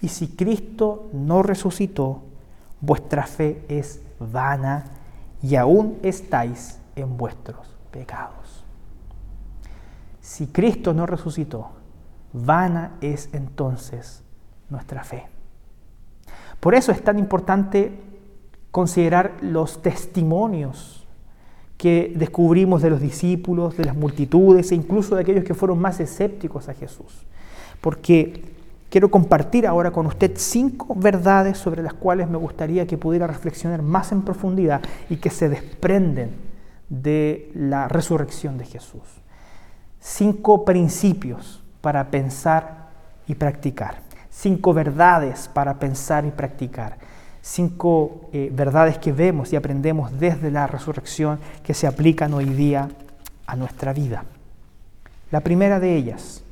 y 0.02 0.08
si 0.08 0.28
Cristo 0.28 1.08
no 1.14 1.42
resucitó, 1.42 2.22
vuestra 2.80 3.26
fe 3.26 3.64
es 3.68 4.02
vana 4.18 4.84
y 5.40 5.56
aún 5.56 5.98
estáis 6.02 6.78
en 6.96 7.16
vuestros 7.16 7.78
pecados 7.90 8.62
si 10.22 10.46
Cristo 10.46 10.94
no 10.94 11.04
resucitó, 11.04 11.72
vana 12.32 12.92
es 13.00 13.28
entonces 13.32 14.22
nuestra 14.70 15.04
fe. 15.04 15.26
Por 16.60 16.74
eso 16.74 16.92
es 16.92 17.02
tan 17.02 17.18
importante 17.18 17.92
considerar 18.70 19.36
los 19.42 19.82
testimonios 19.82 21.06
que 21.76 22.14
descubrimos 22.16 22.80
de 22.80 22.90
los 22.90 23.00
discípulos, 23.00 23.76
de 23.76 23.84
las 23.84 23.96
multitudes 23.96 24.70
e 24.70 24.76
incluso 24.76 25.16
de 25.16 25.22
aquellos 25.22 25.44
que 25.44 25.54
fueron 25.54 25.80
más 25.80 25.98
escépticos 25.98 26.68
a 26.68 26.74
Jesús. 26.74 27.26
Porque 27.80 28.54
quiero 28.92 29.10
compartir 29.10 29.66
ahora 29.66 29.90
con 29.90 30.04
usted 30.04 30.32
cinco 30.36 30.94
verdades 30.94 31.56
sobre 31.56 31.82
las 31.82 31.94
cuales 31.94 32.28
me 32.28 32.36
gustaría 32.36 32.86
que 32.86 32.98
pudiera 32.98 33.26
reflexionar 33.26 33.80
más 33.80 34.12
en 34.12 34.20
profundidad 34.20 34.82
y 35.08 35.16
que 35.16 35.30
se 35.30 35.48
desprenden 35.48 36.32
de 36.90 37.50
la 37.54 37.88
resurrección 37.88 38.58
de 38.58 38.66
Jesús. 38.66 39.00
Cinco 39.98 40.66
principios 40.66 41.62
para 41.80 42.10
pensar 42.10 42.90
y 43.26 43.34
practicar. 43.34 44.02
Cinco 44.28 44.74
verdades 44.74 45.48
para 45.48 45.78
pensar 45.78 46.26
y 46.26 46.30
practicar. 46.30 46.98
Cinco 47.40 48.28
eh, 48.34 48.50
verdades 48.52 48.98
que 48.98 49.10
vemos 49.10 49.54
y 49.54 49.56
aprendemos 49.56 50.20
desde 50.20 50.50
la 50.50 50.66
resurrección 50.66 51.38
que 51.64 51.72
se 51.72 51.86
aplican 51.86 52.34
hoy 52.34 52.44
día 52.44 52.90
a 53.46 53.56
nuestra 53.56 53.94
vida. 53.94 54.26
La 55.30 55.40
primera 55.40 55.80
de 55.80 55.96
ellas, 55.96 56.42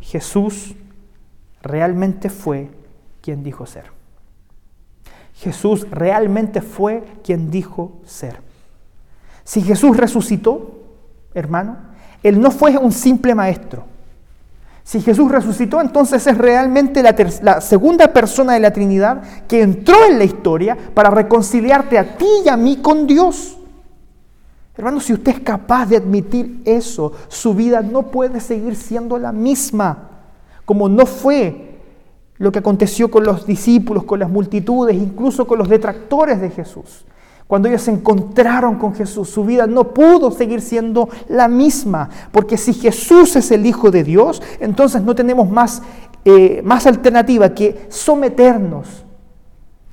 Jesús 0.00 0.74
realmente 1.64 2.30
fue 2.30 2.70
quien 3.20 3.42
dijo 3.42 3.66
ser. 3.66 3.84
Jesús 5.34 5.86
realmente 5.90 6.60
fue 6.60 7.02
quien 7.24 7.50
dijo 7.50 8.00
ser. 8.04 8.38
Si 9.42 9.62
Jesús 9.62 9.96
resucitó, 9.96 10.82
hermano, 11.34 11.76
Él 12.22 12.40
no 12.40 12.50
fue 12.50 12.76
un 12.78 12.92
simple 12.92 13.34
maestro. 13.34 13.84
Si 14.84 15.00
Jesús 15.00 15.30
resucitó, 15.30 15.80
entonces 15.80 16.26
es 16.26 16.36
realmente 16.36 17.02
la, 17.02 17.16
la, 17.42 17.60
segunda 17.62 18.12
persona 18.12 18.52
de 18.52 18.60
la 18.60 18.72
Trinidad 18.72 19.22
que 19.48 19.62
entró 19.62 19.96
en 20.06 20.18
la 20.18 20.24
historia 20.24 20.76
para 20.92 21.08
reconciliarte 21.10 21.98
a 21.98 22.16
ti 22.16 22.26
y 22.44 22.48
a 22.48 22.56
mí 22.56 22.76
con 22.76 23.06
Dios. 23.06 23.58
Hermano, 24.76 25.00
si 25.00 25.14
usted 25.14 25.32
es 25.32 25.40
capaz 25.40 25.86
de 25.86 25.96
admitir 25.96 26.60
eso, 26.66 27.12
su 27.28 27.54
vida 27.54 27.80
no 27.80 28.10
puede 28.10 28.40
seguir 28.40 28.76
siendo 28.76 29.18
la 29.18 29.32
misma, 29.32 30.13
como 30.64 30.88
no 30.88 31.06
fue 31.06 31.80
lo 32.38 32.50
que 32.50 32.58
aconteció 32.58 33.10
con 33.10 33.24
los 33.24 33.46
discípulos, 33.46 34.04
con 34.04 34.18
las 34.18 34.30
multitudes, 34.30 34.96
incluso 34.96 35.46
con 35.46 35.58
los 35.58 35.68
detractores 35.68 36.40
de 36.40 36.50
Jesús. 36.50 37.04
Cuando 37.46 37.68
ellos 37.68 37.82
se 37.82 37.90
encontraron 37.90 38.76
con 38.76 38.94
Jesús, 38.94 39.28
su 39.28 39.44
vida 39.44 39.66
no 39.66 39.92
pudo 39.92 40.30
seguir 40.30 40.60
siendo 40.60 41.08
la 41.28 41.46
misma, 41.46 42.08
porque 42.32 42.56
si 42.56 42.72
Jesús 42.72 43.36
es 43.36 43.50
el 43.50 43.66
Hijo 43.66 43.90
de 43.90 44.02
Dios, 44.02 44.42
entonces 44.60 45.02
no 45.02 45.14
tenemos 45.14 45.48
más, 45.50 45.82
eh, 46.24 46.62
más 46.64 46.86
alternativa 46.86 47.50
que 47.50 47.86
someternos 47.90 49.04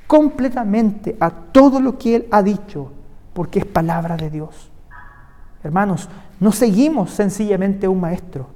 completamente 0.07 1.15
a 1.19 1.29
todo 1.29 1.79
lo 1.79 1.97
que 1.97 2.15
Él 2.15 2.27
ha 2.31 2.41
dicho, 2.41 2.91
porque 3.33 3.59
es 3.59 3.65
palabra 3.65 4.15
de 4.15 4.29
Dios. 4.29 4.71
Hermanos, 5.63 6.09
no 6.39 6.51
seguimos 6.51 7.11
sencillamente 7.11 7.85
a 7.85 7.89
un 7.89 7.99
maestro, 7.99 8.47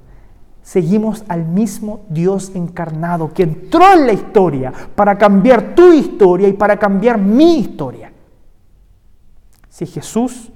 seguimos 0.66 1.24
al 1.28 1.44
mismo 1.44 2.04
Dios 2.08 2.50
encarnado 2.56 3.32
que 3.32 3.44
entró 3.44 3.94
en 3.94 4.04
la 4.04 4.12
historia 4.12 4.72
para 4.96 5.16
cambiar 5.16 5.76
tu 5.76 5.92
historia 5.92 6.48
y 6.48 6.54
para 6.54 6.76
cambiar 6.76 7.18
mi 7.18 7.60
historia. 7.60 8.10
Si 9.68 9.86
Jesús 9.86 10.50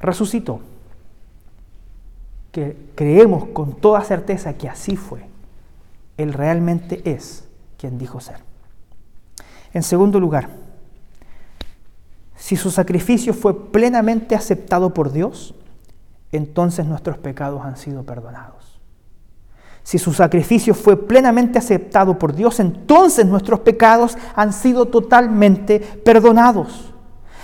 resucitó, 0.00 0.58
que 2.50 2.76
creemos 2.96 3.44
con 3.50 3.74
toda 3.74 4.00
certeza 4.00 4.54
que 4.54 4.68
así 4.68 4.96
fue, 4.96 5.20
Él 6.16 6.32
realmente 6.32 7.00
es 7.08 7.46
quien 7.78 7.98
dijo 7.98 8.18
ser. 8.18 8.38
En 9.72 9.84
segundo 9.84 10.18
lugar, 10.18 10.48
si 12.34 12.56
su 12.56 12.72
sacrificio 12.72 13.34
fue 13.34 13.70
plenamente 13.70 14.34
aceptado 14.34 14.92
por 14.92 15.12
Dios, 15.12 15.54
entonces 16.32 16.86
nuestros 16.86 17.18
pecados 17.18 17.64
han 17.64 17.76
sido 17.76 18.02
perdonados. 18.02 18.75
Si 19.86 19.98
su 19.98 20.12
sacrificio 20.12 20.74
fue 20.74 20.96
plenamente 20.96 21.60
aceptado 21.60 22.18
por 22.18 22.34
Dios, 22.34 22.58
entonces 22.58 23.24
nuestros 23.24 23.60
pecados 23.60 24.18
han 24.34 24.52
sido 24.52 24.86
totalmente 24.86 25.78
perdonados 25.78 26.92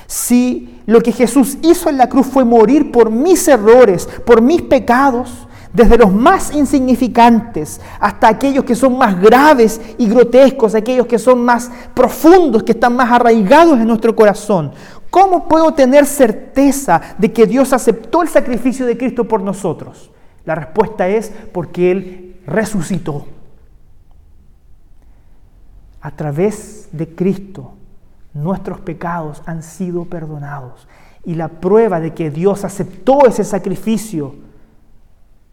si 0.08 0.82
lo 0.86 1.00
que 1.00 1.12
Jesús 1.12 1.56
hizo 1.62 1.88
en 1.88 1.96
la 1.96 2.08
cruz 2.08 2.26
fue 2.26 2.44
morir 2.44 2.90
por 2.90 3.10
mis 3.10 3.46
errores, 3.46 4.08
por 4.26 4.42
mis 4.42 4.60
pecados, 4.60 5.46
desde 5.72 5.96
los 5.96 6.12
más 6.12 6.52
insignificantes 6.52 7.80
hasta 8.00 8.26
aquellos 8.28 8.64
que 8.64 8.74
son 8.74 8.98
más 8.98 9.18
graves 9.22 9.80
y 9.96 10.08
grotescos, 10.08 10.74
aquellos 10.74 11.06
que 11.06 11.18
son 11.18 11.44
más 11.44 11.70
profundos, 11.94 12.64
que 12.64 12.72
están 12.72 12.96
más 12.96 13.10
arraigados 13.10 13.78
en 13.78 13.86
nuestro 13.86 14.14
corazón. 14.16 14.72
¿Cómo 15.10 15.46
puedo 15.46 15.72
tener 15.72 16.06
certeza 16.06 17.00
de 17.18 17.32
que 17.32 17.46
Dios 17.46 17.72
aceptó 17.72 18.20
el 18.20 18.28
sacrificio 18.28 18.84
de 18.84 18.98
Cristo 18.98 19.28
por 19.28 19.40
nosotros? 19.40 20.10
La 20.44 20.54
respuesta 20.54 21.08
es 21.08 21.32
porque 21.52 21.90
Él 21.90 22.21
resucitó. 22.46 23.26
A 26.00 26.10
través 26.10 26.88
de 26.92 27.14
Cristo 27.14 27.74
nuestros 28.34 28.80
pecados 28.80 29.42
han 29.46 29.62
sido 29.62 30.04
perdonados. 30.04 30.86
Y 31.24 31.34
la 31.34 31.48
prueba 31.48 32.00
de 32.00 32.14
que 32.14 32.30
Dios 32.30 32.64
aceptó 32.64 33.26
ese 33.26 33.44
sacrificio 33.44 34.34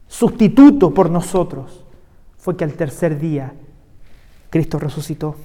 sustituto 0.08 0.94
por 0.94 1.10
nosotros 1.10 1.86
fue 2.38 2.58
que 2.58 2.64
al 2.64 2.74
tercer 2.74 3.20
día 3.20 3.54
Cristo 4.50 4.80
resucitó. 4.80 5.36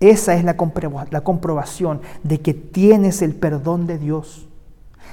Esa 0.00 0.34
es 0.34 0.44
la, 0.44 0.56
comprobación 0.56 2.00
de 2.22 2.40
que 2.40 2.54
tienes 2.54 3.20
el 3.20 3.34
perdón 3.34 3.86
de 3.86 3.98
Dios. 3.98 4.47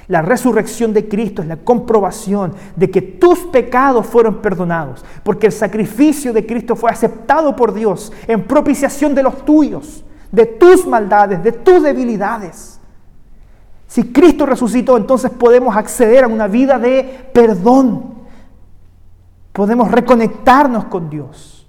La 0.08 0.22
resurrección 0.22 0.94
de 0.94 1.08
Cristo 1.08 1.42
es 1.42 1.48
la 1.48 1.58
comprobación 1.58 2.54
de 2.76 2.92
que 2.92 3.02
tus 3.02 3.40
pecados 3.40 4.06
fueron 4.06 4.42
perdonados, 4.42 5.04
porque 5.24 5.48
el 5.48 5.54
sacrificio 5.54 6.32
de 6.32 6.46
Cristo 6.46 6.76
fue 6.76 6.92
aceptado 6.92 7.56
por 7.56 7.74
Dios 7.74 8.12
en 8.28 8.44
propiciación 8.44 9.16
de 9.16 9.24
los 9.24 9.44
tuyos 9.44 10.06
de 10.36 10.46
tus 10.46 10.86
maldades, 10.86 11.42
de 11.42 11.54
tus 11.54 11.82
debilidades. 11.82 12.80
Si 13.88 14.12
Cristo 14.12 14.46
resucitó, 14.46 14.98
entonces 14.98 15.32
podemos 15.32 15.76
acceder 15.76 16.26
a 16.26 16.28
una 16.28 16.48
vida 16.48 16.78
de 16.78 17.30
perdón. 17.34 18.16
Podemos 19.54 19.90
reconectarnos 19.90 20.86
con 20.86 21.10
Dios. 21.10 21.66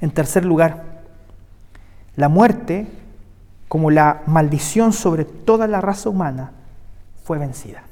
En 0.00 0.10
tercer 0.10 0.44
lugar, 0.44 1.02
la 2.16 2.28
muerte, 2.28 2.86
como 3.72 3.90
la 3.90 4.20
maldición 4.26 4.92
sobre 4.92 5.24
toda 5.24 5.66
la 5.66 5.80
raza 5.80 6.10
humana, 6.10 6.50
fue 7.24 7.38
vencida. 7.38 7.84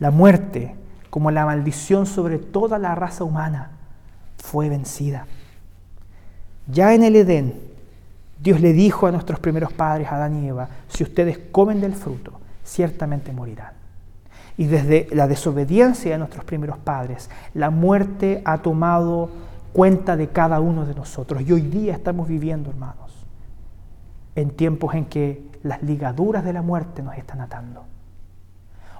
La 0.00 0.10
muerte, 0.10 0.74
como 1.08 1.30
la 1.30 1.46
maldición 1.46 2.04
sobre 2.04 2.36
toda 2.38 2.78
la 2.78 2.94
raza 2.94 3.24
humana, 3.24 3.70
fue 4.36 4.68
vencida. 4.68 5.24
Ya 6.66 6.92
en 6.92 7.04
el 7.04 7.16
Edén, 7.16 7.54
Dios 8.38 8.60
le 8.60 8.74
dijo 8.74 9.06
a 9.06 9.12
nuestros 9.12 9.40
primeros 9.40 9.72
padres, 9.72 10.12
Adán 10.12 10.44
y 10.44 10.48
Eva, 10.48 10.68
si 10.88 11.04
ustedes 11.04 11.38
comen 11.50 11.80
del 11.80 11.94
fruto, 11.94 12.32
ciertamente 12.62 13.32
morirán. 13.32 13.72
Y 14.58 14.66
desde 14.66 15.08
la 15.10 15.26
desobediencia 15.26 16.12
de 16.12 16.18
nuestros 16.18 16.44
primeros 16.44 16.76
padres, 16.76 17.30
la 17.54 17.70
muerte 17.70 18.42
ha 18.44 18.58
tomado 18.58 19.30
cuenta 19.72 20.18
de 20.18 20.28
cada 20.28 20.60
uno 20.60 20.84
de 20.84 20.94
nosotros. 20.94 21.40
Y 21.40 21.50
hoy 21.50 21.62
día 21.62 21.94
estamos 21.94 22.28
viviendo, 22.28 22.68
hermanos, 22.68 23.07
en 24.40 24.50
tiempos 24.50 24.94
en 24.94 25.06
que 25.06 25.42
las 25.62 25.82
ligaduras 25.82 26.44
de 26.44 26.52
la 26.52 26.62
muerte 26.62 27.02
nos 27.02 27.16
están 27.16 27.40
atando. 27.40 27.84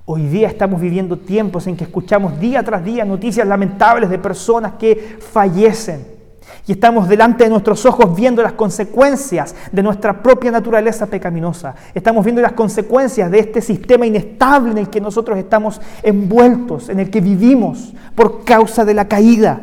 Hoy 0.05 0.27
día 0.27 0.48
estamos 0.48 0.81
viviendo 0.81 1.18
tiempos 1.18 1.66
en 1.66 1.77
que 1.77 1.85
escuchamos 1.85 2.40
día 2.40 2.62
tras 2.62 2.83
día 2.85 3.05
noticias 3.05 3.46
lamentables 3.46 4.11
de 4.11 4.18
personas 4.18 4.72
que 4.72 5.18
fallecen 5.20 6.18
y 6.66 6.72
estamos 6.72 7.09
delante 7.09 7.44
de 7.44 7.51
nuestros 7.51 7.85
ojos 7.87 8.16
viendo 8.16 8.42
las 8.42 8.55
consecuencias 8.55 9.55
de 9.70 9.83
nuestra 9.83 10.22
propia 10.22 10.51
naturaleza 10.51 11.07
pecaminosa. 11.07 11.74
Estamos 11.94 12.24
viendo 12.24 12.42
las 12.42 12.53
consecuencias 12.53 13.31
de 13.31 13.38
este 13.38 13.61
sistema 13.61 14.07
inestable 14.07 14.72
en 14.72 14.79
el 14.79 14.88
que 14.88 15.01
nosotros 15.01 15.38
estamos 15.38 15.81
envueltos, 16.03 16.88
en 16.88 17.01
el 17.01 17.11
que 17.11 17.20
vivimos 17.20 17.92
por 18.14 18.44
causa 18.44 18.85
de 18.85 18.94
la 18.94 19.07
caída. 19.07 19.62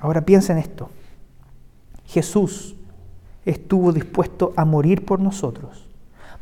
Ahora 0.00 0.22
piensa 0.22 0.52
en 0.52 0.58
esto. 0.58 0.90
Jesús 2.04 2.73
estuvo 3.44 3.92
dispuesto 3.92 4.52
a 4.56 4.64
morir 4.64 5.04
por 5.04 5.20
nosotros 5.20 5.84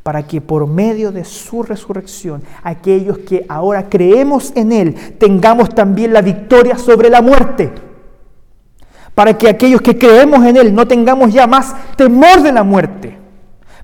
para 0.02 0.26
que 0.26 0.40
por 0.40 0.66
medio 0.66 1.12
de 1.12 1.24
su 1.24 1.62
resurrección 1.62 2.42
aquellos 2.62 3.18
que 3.18 3.46
ahora 3.48 3.88
creemos 3.88 4.52
en 4.56 4.72
Él 4.72 4.94
tengamos 5.18 5.70
también 5.70 6.12
la 6.12 6.22
victoria 6.22 6.76
sobre 6.76 7.08
la 7.08 7.22
muerte. 7.22 7.72
Para 9.14 9.36
que 9.36 9.48
aquellos 9.48 9.82
que 9.82 9.98
creemos 9.98 10.44
en 10.44 10.56
Él 10.56 10.74
no 10.74 10.88
tengamos 10.88 11.32
ya 11.32 11.46
más 11.46 11.74
temor 11.96 12.42
de 12.42 12.50
la 12.50 12.64
muerte, 12.64 13.16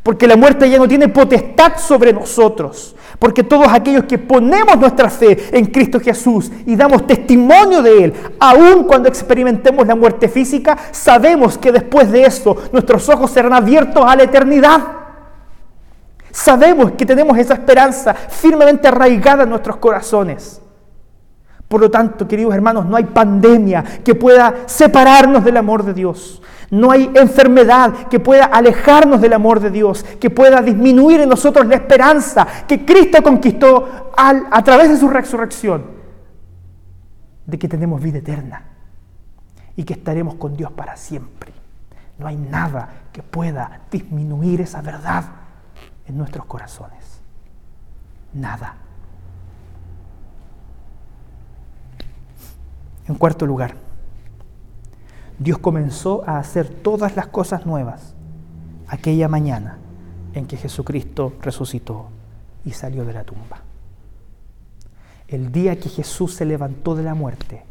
porque 0.02 0.26
la 0.26 0.36
muerte 0.36 0.68
ya 0.70 0.78
no 0.78 0.88
tiene 0.88 1.08
potestad 1.08 1.74
sobre 1.76 2.12
nosotros, 2.12 2.96
Porque 3.18 3.42
todos 3.42 3.66
aquellos 3.68 4.04
que 4.04 4.16
ponemos 4.16 4.78
nuestra 4.78 5.10
fe 5.10 5.48
en 5.50 5.66
Cristo 5.66 5.98
Jesús 5.98 6.52
y 6.64 6.76
damos 6.76 7.06
testimonio 7.06 7.82
de 7.82 8.04
Él, 8.04 8.14
aun 8.38 8.84
cuando 8.84 9.08
experimentemos 9.08 9.86
la 9.86 9.96
muerte 9.96 10.28
física, 10.28 10.78
sabemos 10.92 11.58
que 11.58 11.72
después 11.72 12.12
de 12.12 12.22
eso 12.22 12.56
nuestros 12.72 13.08
ojos 13.08 13.30
serán 13.30 13.52
abiertos 13.52 14.04
a 14.06 14.14
la 14.14 14.22
eternidad. 14.22 14.80
Sabemos 16.30 16.92
que 16.92 17.04
tenemos 17.04 17.36
esa 17.38 17.54
esperanza 17.54 18.14
firmemente 18.14 18.86
arraigada 18.86 19.42
en 19.42 19.50
nuestros 19.50 19.76
corazones. 19.78 20.60
Por 21.68 21.82
lo 21.82 21.90
tanto, 21.90 22.26
queridos 22.26 22.54
hermanos, 22.54 22.86
no 22.86 22.96
hay 22.96 23.04
pandemia 23.04 23.84
que 24.02 24.14
pueda 24.14 24.62
separarnos 24.66 25.44
del 25.44 25.58
amor 25.58 25.84
de 25.84 25.92
Dios. 25.92 26.40
No 26.70 26.90
hay 26.90 27.10
enfermedad 27.14 28.08
que 28.08 28.20
pueda 28.20 28.46
alejarnos 28.46 29.20
del 29.20 29.34
amor 29.34 29.60
de 29.60 29.70
Dios, 29.70 30.04
que 30.18 30.30
pueda 30.30 30.62
disminuir 30.62 31.20
en 31.20 31.28
nosotros 31.28 31.66
la 31.66 31.76
esperanza 31.76 32.46
que 32.66 32.84
Cristo 32.84 33.22
conquistó 33.22 34.12
a 34.16 34.64
través 34.64 34.88
de 34.88 34.96
su 34.96 35.08
resurrección, 35.08 35.84
de 37.46 37.58
que 37.58 37.68
tenemos 37.68 38.02
vida 38.02 38.18
eterna 38.18 38.64
y 39.76 39.84
que 39.84 39.94
estaremos 39.94 40.34
con 40.34 40.56
Dios 40.56 40.72
para 40.72 40.96
siempre. 40.96 41.52
No 42.18 42.26
hay 42.26 42.36
nada 42.36 42.88
que 43.12 43.22
pueda 43.22 43.82
disminuir 43.90 44.60
esa 44.60 44.82
verdad 44.82 45.24
en 46.06 46.18
nuestros 46.18 46.46
corazones. 46.46 47.20
Nada. 48.34 48.87
En 53.08 53.14
cuarto 53.14 53.46
lugar, 53.46 53.74
Dios 55.38 55.58
comenzó 55.58 56.22
a 56.28 56.38
hacer 56.38 56.68
todas 56.68 57.16
las 57.16 57.28
cosas 57.28 57.64
nuevas 57.64 58.14
aquella 58.86 59.28
mañana 59.28 59.78
en 60.34 60.46
que 60.46 60.56
Jesucristo 60.56 61.32
resucitó 61.40 62.08
y 62.64 62.72
salió 62.72 63.04
de 63.04 63.14
la 63.14 63.24
tumba. 63.24 63.62
El 65.26 65.52
día 65.52 65.78
que 65.78 65.88
Jesús 65.88 66.34
se 66.34 66.44
levantó 66.44 66.94
de 66.94 67.02
la 67.02 67.14
muerte, 67.14 67.64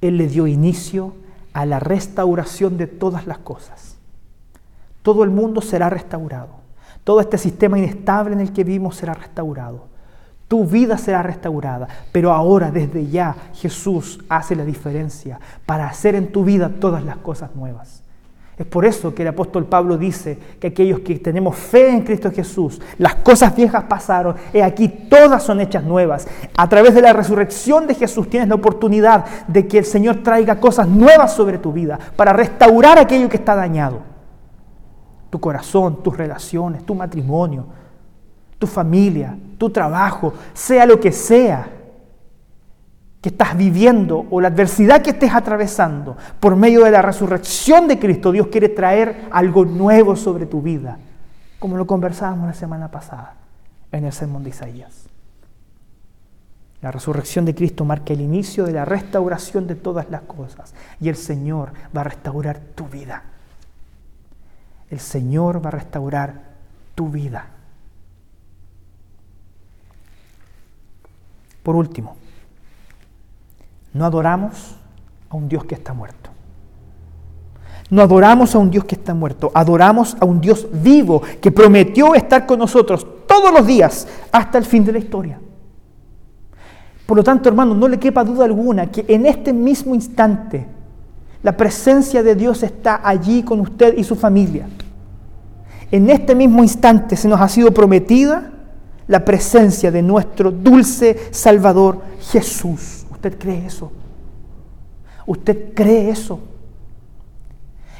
Él 0.00 0.16
le 0.16 0.26
dio 0.26 0.46
inicio 0.46 1.14
a 1.52 1.66
la 1.66 1.80
restauración 1.80 2.76
de 2.76 2.86
todas 2.86 3.26
las 3.26 3.38
cosas. 3.38 3.96
Todo 5.02 5.24
el 5.24 5.30
mundo 5.30 5.60
será 5.60 5.90
restaurado. 5.90 6.48
Todo 7.04 7.20
este 7.20 7.38
sistema 7.38 7.78
inestable 7.78 8.34
en 8.34 8.40
el 8.40 8.52
que 8.52 8.64
vivimos 8.64 8.96
será 8.96 9.14
restaurado. 9.14 9.86
Tu 10.48 10.64
vida 10.64 10.96
será 10.96 11.22
restaurada, 11.22 11.88
pero 12.12 12.32
ahora 12.32 12.70
desde 12.70 13.08
ya 13.08 13.34
Jesús 13.54 14.20
hace 14.28 14.54
la 14.54 14.64
diferencia 14.64 15.40
para 15.66 15.88
hacer 15.88 16.14
en 16.14 16.30
tu 16.30 16.44
vida 16.44 16.70
todas 16.80 17.04
las 17.04 17.16
cosas 17.16 17.54
nuevas. 17.56 18.02
Es 18.56 18.64
por 18.64 18.86
eso 18.86 19.14
que 19.14 19.20
el 19.20 19.28
apóstol 19.28 19.66
Pablo 19.66 19.98
dice 19.98 20.38
que 20.58 20.68
aquellos 20.68 21.00
que 21.00 21.18
tenemos 21.18 21.56
fe 21.56 21.90
en 21.90 22.02
Cristo 22.02 22.30
Jesús, 22.30 22.80
las 22.96 23.16
cosas 23.16 23.54
viejas 23.54 23.84
pasaron, 23.84 24.34
y 24.54 24.60
aquí 24.60 24.88
todas 24.88 25.42
son 25.42 25.60
hechas 25.60 25.84
nuevas. 25.84 26.26
A 26.56 26.66
través 26.66 26.94
de 26.94 27.02
la 27.02 27.12
resurrección 27.12 27.86
de 27.86 27.94
Jesús 27.94 28.30
tienes 28.30 28.48
la 28.48 28.54
oportunidad 28.54 29.26
de 29.46 29.66
que 29.66 29.78
el 29.78 29.84
Señor 29.84 30.22
traiga 30.22 30.58
cosas 30.58 30.88
nuevas 30.88 31.34
sobre 31.34 31.58
tu 31.58 31.70
vida 31.70 31.98
para 32.16 32.32
restaurar 32.32 32.98
aquello 32.98 33.28
que 33.28 33.36
está 33.36 33.54
dañado. 33.54 34.00
Tu 35.28 35.38
corazón, 35.38 36.02
tus 36.02 36.16
relaciones, 36.16 36.86
tu 36.86 36.94
matrimonio, 36.94 37.66
tu 38.58 38.66
familia, 38.66 39.36
tu 39.58 39.70
trabajo, 39.70 40.32
sea 40.54 40.86
lo 40.86 40.98
que 41.00 41.12
sea 41.12 41.68
que 43.20 43.30
estás 43.30 43.56
viviendo 43.56 44.26
o 44.30 44.40
la 44.40 44.48
adversidad 44.48 45.02
que 45.02 45.10
estés 45.10 45.34
atravesando, 45.34 46.16
por 46.38 46.54
medio 46.54 46.84
de 46.84 46.92
la 46.92 47.02
resurrección 47.02 47.88
de 47.88 47.98
Cristo, 47.98 48.30
Dios 48.30 48.46
quiere 48.46 48.68
traer 48.68 49.28
algo 49.32 49.64
nuevo 49.64 50.14
sobre 50.14 50.46
tu 50.46 50.62
vida, 50.62 50.98
como 51.58 51.76
lo 51.76 51.86
conversábamos 51.86 52.46
la 52.46 52.54
semana 52.54 52.90
pasada 52.90 53.34
en 53.90 54.04
el 54.04 54.12
sermón 54.12 54.44
de 54.44 54.50
Isaías. 54.50 55.08
La 56.82 56.92
resurrección 56.92 57.44
de 57.44 57.54
Cristo 57.54 57.84
marca 57.84 58.12
el 58.12 58.20
inicio 58.20 58.64
de 58.64 58.72
la 58.72 58.84
restauración 58.84 59.66
de 59.66 59.74
todas 59.74 60.08
las 60.08 60.22
cosas 60.22 60.72
y 61.00 61.08
el 61.08 61.16
Señor 61.16 61.72
va 61.96 62.02
a 62.02 62.04
restaurar 62.04 62.60
tu 62.60 62.86
vida. 62.86 63.24
El 64.88 65.00
Señor 65.00 65.64
va 65.64 65.70
a 65.70 65.72
restaurar 65.72 66.42
tu 66.94 67.08
vida. 67.08 67.55
Por 71.66 71.74
último, 71.74 72.14
no 73.92 74.04
adoramos 74.04 74.76
a 75.28 75.34
un 75.34 75.48
Dios 75.48 75.64
que 75.64 75.74
está 75.74 75.92
muerto. 75.92 76.30
No 77.90 78.02
adoramos 78.02 78.54
a 78.54 78.58
un 78.58 78.70
Dios 78.70 78.84
que 78.84 78.94
está 78.94 79.14
muerto, 79.14 79.50
adoramos 79.52 80.16
a 80.20 80.26
un 80.26 80.40
Dios 80.40 80.68
vivo 80.70 81.22
que 81.40 81.50
prometió 81.50 82.14
estar 82.14 82.46
con 82.46 82.60
nosotros 82.60 83.04
todos 83.26 83.52
los 83.52 83.66
días 83.66 84.06
hasta 84.30 84.58
el 84.58 84.64
fin 84.64 84.84
de 84.84 84.92
la 84.92 84.98
historia. 84.98 85.40
Por 87.04 87.16
lo 87.16 87.24
tanto, 87.24 87.48
hermanos, 87.48 87.76
no 87.76 87.88
le 87.88 87.98
quepa 87.98 88.22
duda 88.22 88.44
alguna 88.44 88.86
que 88.86 89.04
en 89.08 89.26
este 89.26 89.52
mismo 89.52 89.92
instante 89.92 90.68
la 91.42 91.56
presencia 91.56 92.22
de 92.22 92.36
Dios 92.36 92.62
está 92.62 93.00
allí 93.02 93.42
con 93.42 93.58
usted 93.58 93.98
y 93.98 94.04
su 94.04 94.14
familia. 94.14 94.68
En 95.90 96.10
este 96.10 96.36
mismo 96.36 96.62
instante 96.62 97.16
se 97.16 97.26
nos 97.26 97.40
ha 97.40 97.48
sido 97.48 97.72
prometida 97.74 98.52
la 99.08 99.24
presencia 99.24 99.90
de 99.90 100.02
nuestro 100.02 100.50
dulce 100.50 101.28
Salvador 101.30 102.00
Jesús. 102.20 103.06
¿Usted 103.10 103.38
cree 103.38 103.66
eso? 103.66 103.92
¿Usted 105.26 105.74
cree 105.74 106.10
eso? 106.10 106.40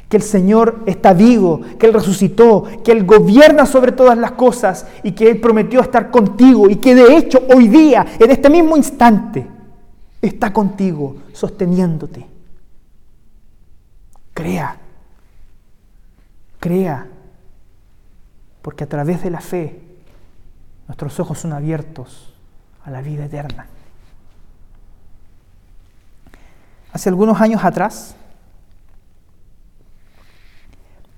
Que 0.09 0.19
el 0.19 0.23
Señor 0.23 0.83
está 0.87 1.13
vivo, 1.13 1.61
que 1.79 1.87
Él 1.87 1.95
resucitó, 1.95 2.65
que 2.85 2.93
Él 2.93 3.05
gobierna 3.05 3.67
sobre 3.67 3.93
todas 3.93 4.17
las 4.17 4.33
cosas 4.33 4.87
y 5.03 5.13
que 5.13 5.29
Él 5.29 5.41
prometió 5.41 5.81
estar 5.81 6.11
contigo 6.11 6.71
y 6.71 6.77
que 6.77 6.95
de 6.95 7.17
hecho 7.17 7.43
hoy 7.55 7.69
día, 7.69 8.07
en 8.19 8.31
este 8.31 8.49
mismo 8.49 8.77
instante, 8.77 9.47
está 10.23 10.53
contigo, 10.53 11.17
sosteniéndote. 11.33 12.27
Crea, 14.33 14.77
crea, 16.61 17.07
porque 18.63 18.85
a 18.85 18.89
través 18.89 19.23
de 19.23 19.31
la 19.31 19.41
fe 19.41 19.86
Nuestros 20.87 21.19
ojos 21.21 21.39
son 21.39 21.53
abiertos 21.53 22.33
a 22.85 22.91
la 22.91 23.03
vida 23.03 23.25
eterna. 23.25 23.67
Hace 26.93 27.09
algunos 27.09 27.41
años 27.41 27.65
atrás, 27.65 28.15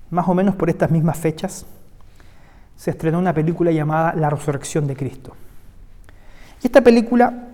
más 0.09 0.27
o 0.27 0.33
menos 0.33 0.55
por 0.55 0.69
estas 0.69 0.89
mismas 0.89 1.17
fechas, 1.17 1.65
se 2.75 2.91
estrenó 2.91 3.19
una 3.19 3.33
película 3.33 3.71
llamada 3.71 4.13
La 4.15 4.29
Resurrección 4.29 4.87
de 4.87 4.95
Cristo. 4.95 5.35
Y 6.63 6.67
esta 6.67 6.81
película 6.81 7.47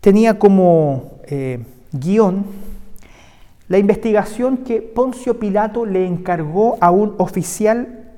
tenía 0.00 0.38
como 0.38 1.20
eh, 1.24 1.64
guion 1.92 2.44
la 3.68 3.78
investigación 3.78 4.58
que 4.58 4.82
Poncio 4.82 5.40
Pilato 5.40 5.86
le 5.86 6.06
encargó 6.06 6.76
a 6.80 6.90
un 6.90 7.14
oficial 7.18 8.12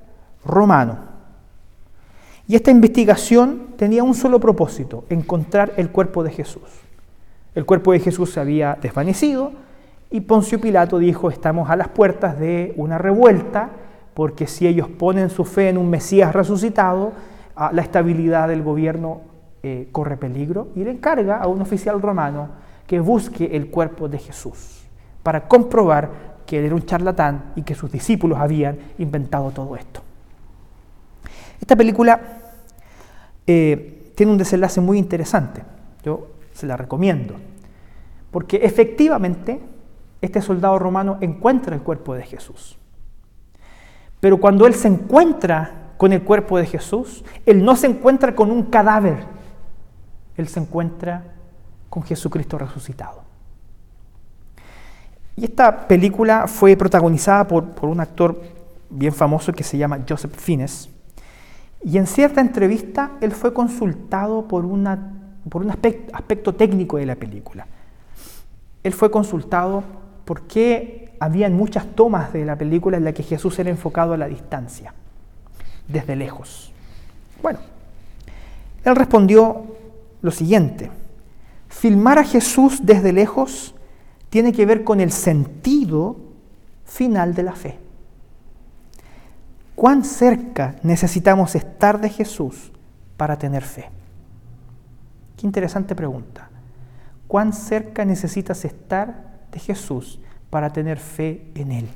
romano 0.45 1.16
y 2.49 2.55
esta 2.55 2.71
investigación 2.71 3.69
tenía 3.77 4.05
un 4.05 4.15
solo 4.15 4.39
propósito, 4.39 5.05
encontrar 5.11 5.73
el 5.77 5.91
cuerpo 5.91 6.23
de 6.23 6.31
Jesús. 6.31 6.63
El 7.55 7.65
cuerpo 7.65 7.93
de 7.93 8.01
Jesús 8.01 8.33
se 8.33 8.41
había 8.41 8.79
desvanecido 8.81 9.53
y 10.11 10.21
Poncio 10.21 10.61
Pilato 10.61 10.99
dijo, 10.99 11.31
estamos 11.31 11.71
a 11.71 11.77
las 11.77 11.89
puertas 11.89 12.39
de 12.39 12.73
una 12.77 12.99
revuelta, 12.99 13.71
porque 14.15 14.47
si 14.47 14.67
ellos 14.67 14.89
ponen 14.89 15.31
su 15.31 15.45
fe 15.45 15.69
en 15.69 15.79
un 15.79 15.91
Mesías 15.91 16.33
resucitado, 16.33 17.13
ah, 17.57 17.71
la 17.73 17.83
estabilidad 17.83 18.49
del 18.49 18.63
gobierno 18.63 19.23
eh, 19.63 19.89
corre 19.91 20.17
peligro 20.17 20.69
y 20.77 20.85
le 20.85 20.91
encarga 20.91 21.39
a 21.39 21.49
un 21.49 21.61
oficial 21.61 22.01
romano 22.01 22.51
que 22.87 23.01
busque 23.01 23.57
el 23.57 23.69
cuerpo 23.69 24.09
de 24.09 24.19
Jesús 24.19 24.85
para 25.25 25.49
comprobar 25.49 26.37
que 26.47 26.61
él 26.61 26.67
era 26.67 26.75
un 26.77 26.87
charlatán 26.87 27.53
y 27.57 27.63
que 27.63 27.75
sus 27.75 27.91
discípulos 27.91 28.39
habían 28.39 28.79
inventado 28.99 29.51
todo 29.51 29.75
esto. 29.75 30.03
Esta 31.61 31.75
película 31.75 32.21
eh, 33.47 34.13
tiene 34.15 34.33
un 34.33 34.39
desenlace 34.39 34.81
muy 34.81 34.99
interesante. 34.99 35.63
Yo 36.03 36.29
se 36.53 36.67
la 36.67 36.77
recomiendo. 36.77 37.35
Porque 38.31 38.57
efectivamente 38.59 39.61
este 40.21 40.43
soldado 40.43 40.79
romano 40.79 41.19
encuentra 41.21 41.75
el 41.75 41.83
cuerpo 41.83 42.15
de 42.15 42.23
Jesús. 42.23 42.79
Pero 44.21 44.39
cuando 44.39 44.67
él 44.67 44.75
se 44.75 44.89
encuentra 44.89 45.93
con 45.97 46.13
el 46.13 46.23
cuerpo 46.23 46.59
de 46.59 46.67
Jesús, 46.67 47.25
él 47.45 47.65
no 47.65 47.77
se 47.77 47.87
encuentra 47.87 48.35
con 48.35 48.51
un 48.51 48.65
cadáver, 48.65 49.25
él 50.37 50.49
se 50.49 50.61
encuentra 50.61 51.35
con 51.89 52.03
Jesucristo 52.03 52.59
resucitado. 52.59 53.23
Y 55.37 55.45
esta 55.45 55.87
película 55.87 56.47
fue 56.47 56.77
protagonizada 56.77 57.47
por, 57.47 57.65
por 57.71 57.89
un 57.89 58.01
actor 58.01 58.41
bien 58.89 59.13
famoso 59.13 59.53
que 59.53 59.63
se 59.63 59.77
llama 59.77 60.01
Joseph 60.09 60.35
Fiennes. 60.35 60.91
Y 61.87 61.99
en 61.99 62.09
cierta 62.09 62.41
entrevista 62.41 63.13
él 63.21 63.31
fue 63.31 63.55
consultado 63.55 64.49
por, 64.49 64.65
por 65.49 65.63
un 65.63 65.71
aspecto, 65.71 66.17
aspecto 66.17 66.53
técnico 66.53 66.97
de 66.97 67.07
la 67.07 67.15
película. 67.15 67.65
Él 68.83 68.93
fue 68.93 69.09
consultado 69.09 69.85
porque 70.25 71.15
habían 71.21 71.55
muchas 71.55 71.87
tomas 71.95 72.33
de 72.33 72.45
la 72.45 72.59
película 72.59 72.97
en 72.97 73.05
la 73.05 73.13
que 73.13 73.23
Jesús 73.23 73.57
era 73.61 73.71
enfocado 73.71 74.15
a 74.15 74.17
la 74.17 74.27
distancia, 74.27 74.95
desde 75.87 76.17
lejos. 76.17 76.73
Bueno, 77.41 77.61
Él 78.85 78.97
respondió 78.97 79.67
lo 80.23 80.33
siguiente, 80.33 80.91
filmar 81.69 82.19
a 82.19 82.25
Jesús 82.25 82.81
desde 82.83 83.13
lejos 83.13 83.77
tiene 84.29 84.53
que 84.53 84.67
ver 84.67 84.83
con 84.83 85.01
el 85.01 85.13
sentido 85.13 86.17
final 86.85 87.33
de 87.37 87.43
la 87.45 87.53
fe. 87.53 87.86
¿Cuán 89.77 90.05
cerca 90.05 90.75
necesitamos 90.83 91.55
estar 91.55 92.01
de 92.01 92.09
Jesús 92.09 92.73
para 93.19 93.37
tener 93.37 93.63
fe? 93.63 93.91
Qué 95.37 95.47
interesante 95.47 95.95
pregunta. 95.95 96.49
¿Cuán 97.29 97.53
cerca 97.53 98.05
necesitas 98.07 98.65
estar 98.65 99.37
de 99.53 99.59
Jesús 99.59 100.19
para 100.49 100.73
tener 100.73 100.99
fe 100.99 101.53
en 101.55 101.73
Él? 101.73 101.89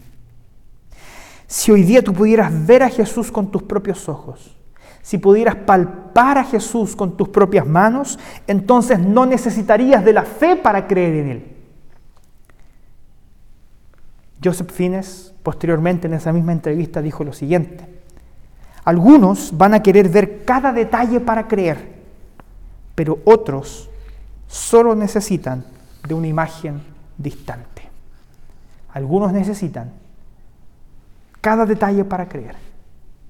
Si 1.47 1.73
hoy 1.73 1.83
día 1.83 2.05
tú 2.05 2.13
pudieras 2.13 2.53
ver 2.67 2.83
a 2.83 2.91
Jesús 2.91 3.33
con 3.33 3.51
tus 3.51 3.63
propios 3.63 4.11
ojos, 4.11 4.55
si 5.01 5.17
pudieras 5.17 5.57
palpar 5.57 6.37
a 6.37 6.45
Jesús 6.45 6.95
con 6.95 7.17
tus 7.17 7.31
propias 7.31 7.67
manos, 7.67 8.19
entonces 8.47 8.99
no 8.99 9.25
necesitarías 9.25 10.05
de 10.05 10.13
la 10.13 10.25
fe 10.25 10.55
para 10.55 10.87
creer 10.87 11.15
en 11.15 11.29
Él. 11.29 11.57
Joseph 14.45 14.71
Fines, 14.71 15.30
posteriormente 15.43 16.07
en 16.07 16.15
esa 16.15 16.33
misma 16.33 16.53
entrevista, 16.53 17.03
dijo 17.03 17.25
lo 17.25 17.33
siguiente. 17.33 17.87
Algunos 18.85 19.57
van 19.57 19.75
a 19.75 19.83
querer 19.83 20.09
ver 20.09 20.45
cada 20.45 20.73
detalle 20.73 21.21
para 21.21 21.47
creer, 21.47 22.01
pero 22.95 23.19
otros 23.25 23.91
solo 24.49 24.95
necesitan 24.95 25.65
de 26.07 26.15
una 26.15 26.27
imagen 26.27 26.81
distante. 27.17 27.83
Algunos 28.93 29.33
necesitan 29.33 29.93
cada 31.41 31.67
detalle 31.67 32.05
para 32.05 32.29
creer, 32.29 32.57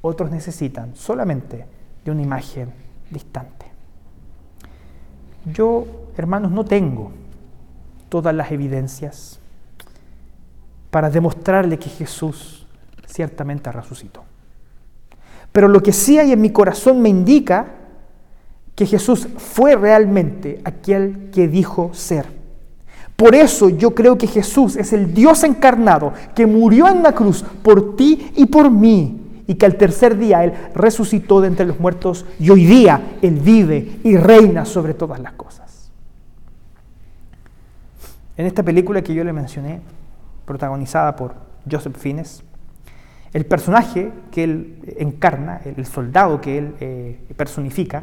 otros 0.00 0.30
necesitan 0.30 0.94
solamente 0.94 1.66
de 2.04 2.10
una 2.10 2.22
imagen 2.22 2.72
distante. 3.10 3.66
Yo, 5.52 5.86
hermanos, 6.16 6.50
no 6.50 6.64
tengo 6.64 7.12
todas 8.08 8.34
las 8.34 8.50
evidencias 8.52 9.39
para 10.90 11.10
demostrarle 11.10 11.78
que 11.78 11.88
Jesús 11.88 12.66
ciertamente 13.06 13.70
resucitó. 13.72 14.24
Pero 15.52 15.68
lo 15.68 15.82
que 15.82 15.92
sí 15.92 16.18
hay 16.18 16.32
en 16.32 16.40
mi 16.40 16.50
corazón 16.50 17.00
me 17.00 17.08
indica 17.08 17.66
que 18.74 18.86
Jesús 18.86 19.28
fue 19.36 19.76
realmente 19.76 20.60
aquel 20.64 21.30
que 21.32 21.48
dijo 21.48 21.90
ser. 21.92 22.26
Por 23.16 23.34
eso 23.34 23.68
yo 23.68 23.94
creo 23.94 24.16
que 24.16 24.26
Jesús 24.26 24.76
es 24.76 24.92
el 24.92 25.12
Dios 25.12 25.44
encarnado 25.44 26.14
que 26.34 26.46
murió 26.46 26.88
en 26.88 27.02
la 27.02 27.12
cruz 27.12 27.44
por 27.62 27.94
ti 27.96 28.32
y 28.36 28.46
por 28.46 28.70
mí 28.70 29.20
y 29.46 29.56
que 29.56 29.66
al 29.66 29.76
tercer 29.76 30.16
día 30.16 30.44
Él 30.44 30.54
resucitó 30.74 31.40
de 31.40 31.48
entre 31.48 31.66
los 31.66 31.78
muertos 31.78 32.24
y 32.38 32.48
hoy 32.48 32.64
día 32.64 33.18
Él 33.20 33.34
vive 33.40 33.98
y 34.04 34.16
reina 34.16 34.64
sobre 34.64 34.94
todas 34.94 35.20
las 35.20 35.32
cosas. 35.32 35.90
En 38.36 38.46
esta 38.46 38.62
película 38.62 39.02
que 39.02 39.12
yo 39.12 39.22
le 39.22 39.34
mencioné, 39.34 39.80
protagonizada 40.44 41.16
por 41.16 41.34
Joseph 41.70 41.96
Fiennes, 41.96 42.42
el 43.32 43.46
personaje 43.46 44.12
que 44.30 44.44
él 44.44 44.94
encarna, 44.98 45.60
el 45.64 45.86
soldado 45.86 46.40
que 46.40 46.58
él 46.58 46.74
eh, 46.80 47.20
personifica, 47.36 48.02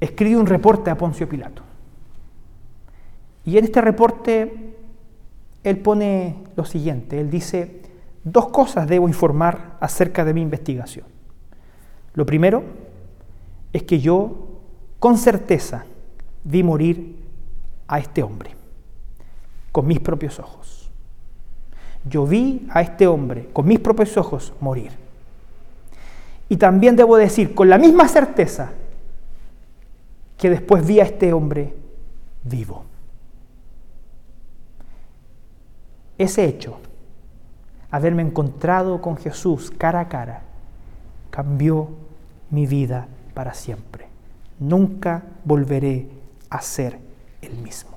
escribe 0.00 0.36
un 0.36 0.46
reporte 0.46 0.90
a 0.90 0.98
Poncio 0.98 1.28
Pilato. 1.28 1.62
Y 3.44 3.56
en 3.58 3.64
este 3.64 3.80
reporte 3.80 4.74
él 5.62 5.78
pone 5.78 6.44
lo 6.56 6.64
siguiente, 6.64 7.20
él 7.20 7.30
dice, 7.30 7.82
dos 8.24 8.48
cosas 8.48 8.88
debo 8.88 9.08
informar 9.08 9.76
acerca 9.80 10.24
de 10.24 10.34
mi 10.34 10.42
investigación. 10.42 11.06
Lo 12.14 12.26
primero 12.26 12.64
es 13.72 13.84
que 13.84 14.00
yo 14.00 14.60
con 14.98 15.18
certeza 15.18 15.84
vi 16.42 16.62
morir 16.62 17.16
a 17.86 17.98
este 17.98 18.22
hombre 18.22 18.55
con 19.76 19.86
mis 19.86 20.00
propios 20.00 20.38
ojos. 20.38 20.88
Yo 22.08 22.26
vi 22.26 22.66
a 22.70 22.80
este 22.80 23.06
hombre 23.06 23.50
con 23.52 23.68
mis 23.68 23.78
propios 23.78 24.16
ojos 24.16 24.54
morir. 24.58 24.90
Y 26.48 26.56
también 26.56 26.96
debo 26.96 27.18
decir 27.18 27.54
con 27.54 27.68
la 27.68 27.76
misma 27.76 28.08
certeza 28.08 28.70
que 30.38 30.48
después 30.48 30.86
vi 30.86 31.00
a 31.00 31.02
este 31.02 31.30
hombre 31.34 31.74
vivo. 32.42 32.84
Ese 36.16 36.46
hecho, 36.46 36.78
haberme 37.90 38.22
encontrado 38.22 39.02
con 39.02 39.18
Jesús 39.18 39.70
cara 39.76 40.00
a 40.00 40.08
cara, 40.08 40.40
cambió 41.28 41.90
mi 42.48 42.66
vida 42.66 43.08
para 43.34 43.52
siempre. 43.52 44.06
Nunca 44.58 45.22
volveré 45.44 46.08
a 46.48 46.62
ser 46.62 46.98
el 47.42 47.58
mismo. 47.58 47.95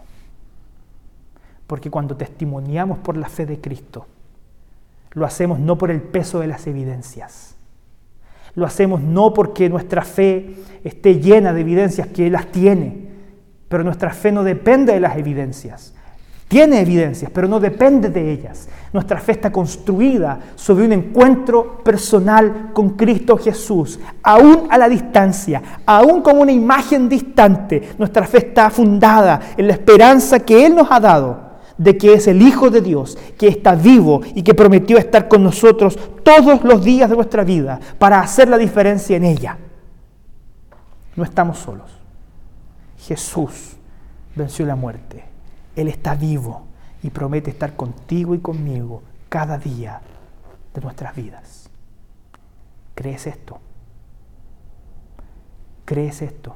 Porque 1.69 1.91
cuando 1.91 2.17
testimoniamos 2.17 2.97
por 2.97 3.15
la 3.15 3.29
fe 3.29 3.45
de 3.45 3.61
Cristo, 3.61 4.07
lo 5.11 5.23
hacemos 5.23 5.59
no 5.59 5.77
por 5.77 5.91
el 5.91 6.01
peso 6.01 6.39
de 6.39 6.47
las 6.47 6.65
evidencias. 6.65 7.53
Lo 8.55 8.65
hacemos 8.65 9.01
no 9.01 9.35
porque 9.35 9.69
nuestra 9.69 10.01
fe 10.01 10.55
esté 10.83 11.19
llena 11.19 11.53
de 11.53 11.61
evidencias, 11.61 12.07
que 12.07 12.27
las 12.31 12.47
tiene, 12.47 13.09
pero 13.67 13.83
nuestra 13.83 14.09
fe 14.09 14.31
no 14.31 14.43
depende 14.43 14.93
de 14.93 14.99
las 14.99 15.15
evidencias. 15.15 15.93
Tiene 16.47 16.81
evidencias, 16.81 17.29
pero 17.31 17.47
no 17.47 17.59
depende 17.59 18.09
de 18.09 18.31
ellas. 18.31 18.67
Nuestra 18.91 19.19
fe 19.19 19.33
está 19.33 19.51
construida 19.51 20.39
sobre 20.55 20.85
un 20.85 20.93
encuentro 20.93 21.83
personal 21.83 22.71
con 22.73 22.97
Cristo 22.97 23.37
Jesús, 23.37 23.99
aún 24.23 24.65
a 24.71 24.77
la 24.79 24.89
distancia, 24.89 25.61
aún 25.85 26.23
como 26.23 26.41
una 26.41 26.51
imagen 26.51 27.07
distante. 27.07 27.91
Nuestra 27.99 28.25
fe 28.25 28.39
está 28.39 28.71
fundada 28.71 29.39
en 29.55 29.67
la 29.67 29.73
esperanza 29.73 30.39
que 30.39 30.65
Él 30.65 30.73
nos 30.73 30.87
ha 30.89 30.99
dado 30.99 31.48
de 31.79 31.97
que 31.97 32.13
es 32.13 32.27
el 32.27 32.41
Hijo 32.41 32.69
de 32.69 32.81
Dios, 32.81 33.17
que 33.37 33.47
está 33.47 33.73
vivo 33.73 34.21
y 34.35 34.43
que 34.43 34.53
prometió 34.53 34.97
estar 34.97 35.27
con 35.27 35.43
nosotros 35.43 35.97
todos 36.23 36.63
los 36.63 36.83
días 36.83 37.09
de 37.09 37.15
nuestra 37.15 37.43
vida 37.43 37.79
para 37.97 38.19
hacer 38.19 38.49
la 38.49 38.57
diferencia 38.57 39.15
en 39.15 39.23
ella. 39.23 39.57
No 41.15 41.23
estamos 41.23 41.57
solos. 41.57 41.89
Jesús 42.99 43.77
venció 44.35 44.65
la 44.65 44.75
muerte. 44.75 45.23
Él 45.75 45.87
está 45.87 46.15
vivo 46.15 46.63
y 47.01 47.09
promete 47.09 47.49
estar 47.49 47.75
contigo 47.77 48.35
y 48.35 48.39
conmigo 48.39 49.01
cada 49.29 49.57
día 49.57 50.01
de 50.73 50.81
nuestras 50.81 51.15
vidas. 51.15 51.69
¿Crees 52.93 53.25
esto? 53.25 53.57
¿Crees 55.85 56.21
esto? 56.21 56.55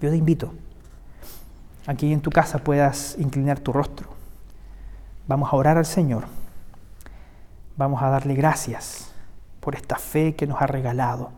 Yo 0.00 0.10
te 0.10 0.16
invito 0.16 0.52
aquí 1.86 2.12
en 2.12 2.20
tu 2.20 2.30
casa 2.30 2.58
puedas 2.58 3.16
inclinar 3.18 3.60
tu 3.60 3.72
rostro. 3.72 4.08
Vamos 5.26 5.52
a 5.52 5.56
orar 5.56 5.78
al 5.78 5.86
Señor. 5.86 6.24
Vamos 7.76 8.02
a 8.02 8.08
darle 8.08 8.34
gracias 8.34 9.12
por 9.60 9.74
esta 9.74 9.96
fe 9.96 10.34
que 10.34 10.46
nos 10.46 10.60
ha 10.60 10.66
regalado. 10.66 11.30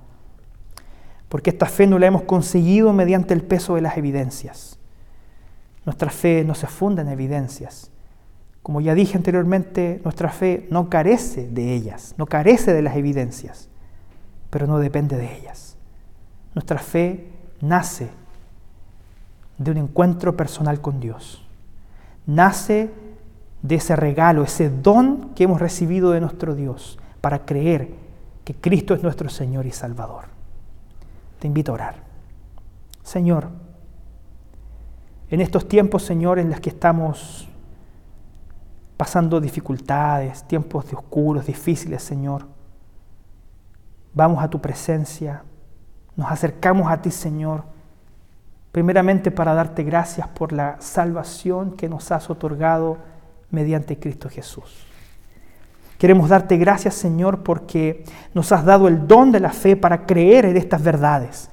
Porque 1.29 1.51
esta 1.51 1.67
fe 1.67 1.87
no 1.87 1.99
la 1.99 2.07
hemos 2.07 2.23
conseguido 2.23 2.93
mediante 2.93 3.35
el 3.35 3.43
peso 3.43 3.75
de 3.75 3.81
las 3.81 3.97
evidencias. 3.97 4.79
Nuestra 5.85 6.11
fe 6.11 6.45
no 6.45 6.55
se 6.55 6.67
funda 6.67 7.03
en 7.03 7.09
evidencias. 7.09 7.91
Como 8.63 8.81
ya 8.81 8.95
dije 8.95 9.17
anteriormente, 9.17 10.01
nuestra 10.05 10.31
fe 10.31 10.67
no 10.71 10.89
carece 10.89 11.49
de 11.49 11.75
ellas, 11.75 12.15
no 12.17 12.25
carece 12.25 12.73
de 12.73 12.81
las 12.81 12.97
evidencias, 12.97 13.69
pero 14.49 14.67
no 14.67 14.79
depende 14.79 15.17
de 15.19 15.37
ellas. 15.37 15.77
Nuestra 16.55 16.79
fe 16.79 17.29
nace 17.61 18.09
de 19.59 19.71
un 19.71 19.77
encuentro 19.77 20.37
personal 20.37 20.81
con 20.81 21.01
Dios. 21.01 21.47
Nace 22.27 22.91
de 23.63 23.77
ese 23.77 23.97
regalo, 23.97 24.43
ese 24.43 24.71
don 24.71 25.31
que 25.35 25.45
hemos 25.45 25.61
recibido 25.61 26.11
de 26.11 26.21
nuestro 26.21 26.55
Dios 26.55 26.99
para 27.21 27.45
creer 27.45 27.95
que 28.45 28.55
Cristo 28.55 28.95
es 28.95 29.03
nuestro 29.03 29.29
Señor 29.29 29.67
y 29.67 29.71
Salvador. 29.71 30.25
Te 31.39 31.47
invito 31.47 31.73
a 31.73 31.75
orar. 31.75 31.95
Señor, 33.03 33.49
en 35.31 35.41
estos 35.41 35.67
tiempos, 35.69 36.03
Señor, 36.03 36.39
en 36.39 36.51
los 36.51 36.61
que 36.61 36.71
estamos 36.71 37.49
pasando 38.97 39.41
dificultades, 39.41 40.45
tiempos 40.45 40.89
de 40.89 40.97
oscuros, 40.97 41.47
difíciles, 41.47 42.03
Señor, 42.03 42.47
vamos 44.13 44.43
a 44.43 44.49
tu 44.49 44.61
presencia, 44.61 45.43
nos 46.17 46.31
acercamos 46.31 46.91
a 46.91 47.03
ti, 47.03 47.11
Señor, 47.11 47.65
primeramente 48.75 49.31
para 49.31 49.55
darte 49.55 49.85
gracias 49.85 50.27
por 50.27 50.53
la 50.53 50.75
salvación 50.81 51.77
que 51.77 51.89
nos 51.89 52.11
has 52.11 52.29
otorgado 52.29 52.99
mediante 53.51 54.01
Cristo 54.01 54.29
Jesús. 54.29 54.85
Queremos 55.97 56.29
darte 56.29 56.57
gracias, 56.57 56.95
Señor, 56.95 57.45
porque 57.45 58.03
nos 58.35 58.51
has 58.51 58.65
dado 58.65 58.89
el 58.89 59.07
don 59.07 59.31
de 59.31 59.39
la 59.39 59.51
fe 59.51 59.77
para 59.77 60.05
creer 60.05 60.47
en 60.47 60.57
estas 60.57 60.83
verdades. 60.83 61.49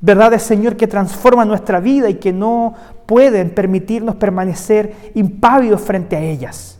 Verdades, 0.00 0.42
Señor, 0.42 0.74
que 0.74 0.86
transforman 0.86 1.48
nuestra 1.48 1.80
vida 1.80 2.08
y 2.08 2.14
que 2.14 2.32
no 2.32 2.72
pueden 3.04 3.50
permitirnos 3.50 4.14
permanecer 4.14 5.12
impávidos 5.14 5.82
frente 5.82 6.16
a 6.16 6.20
ellas. 6.20 6.78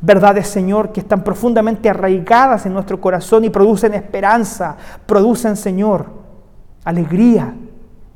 Verdades, 0.00 0.48
Señor, 0.48 0.92
que 0.92 1.00
están 1.00 1.22
profundamente 1.22 1.90
arraigadas 1.90 2.64
en 2.64 2.72
nuestro 2.72 2.98
corazón 2.98 3.44
y 3.44 3.50
producen 3.50 3.92
esperanza, 3.92 4.78
producen, 5.04 5.58
Señor, 5.58 6.06
alegría 6.84 7.54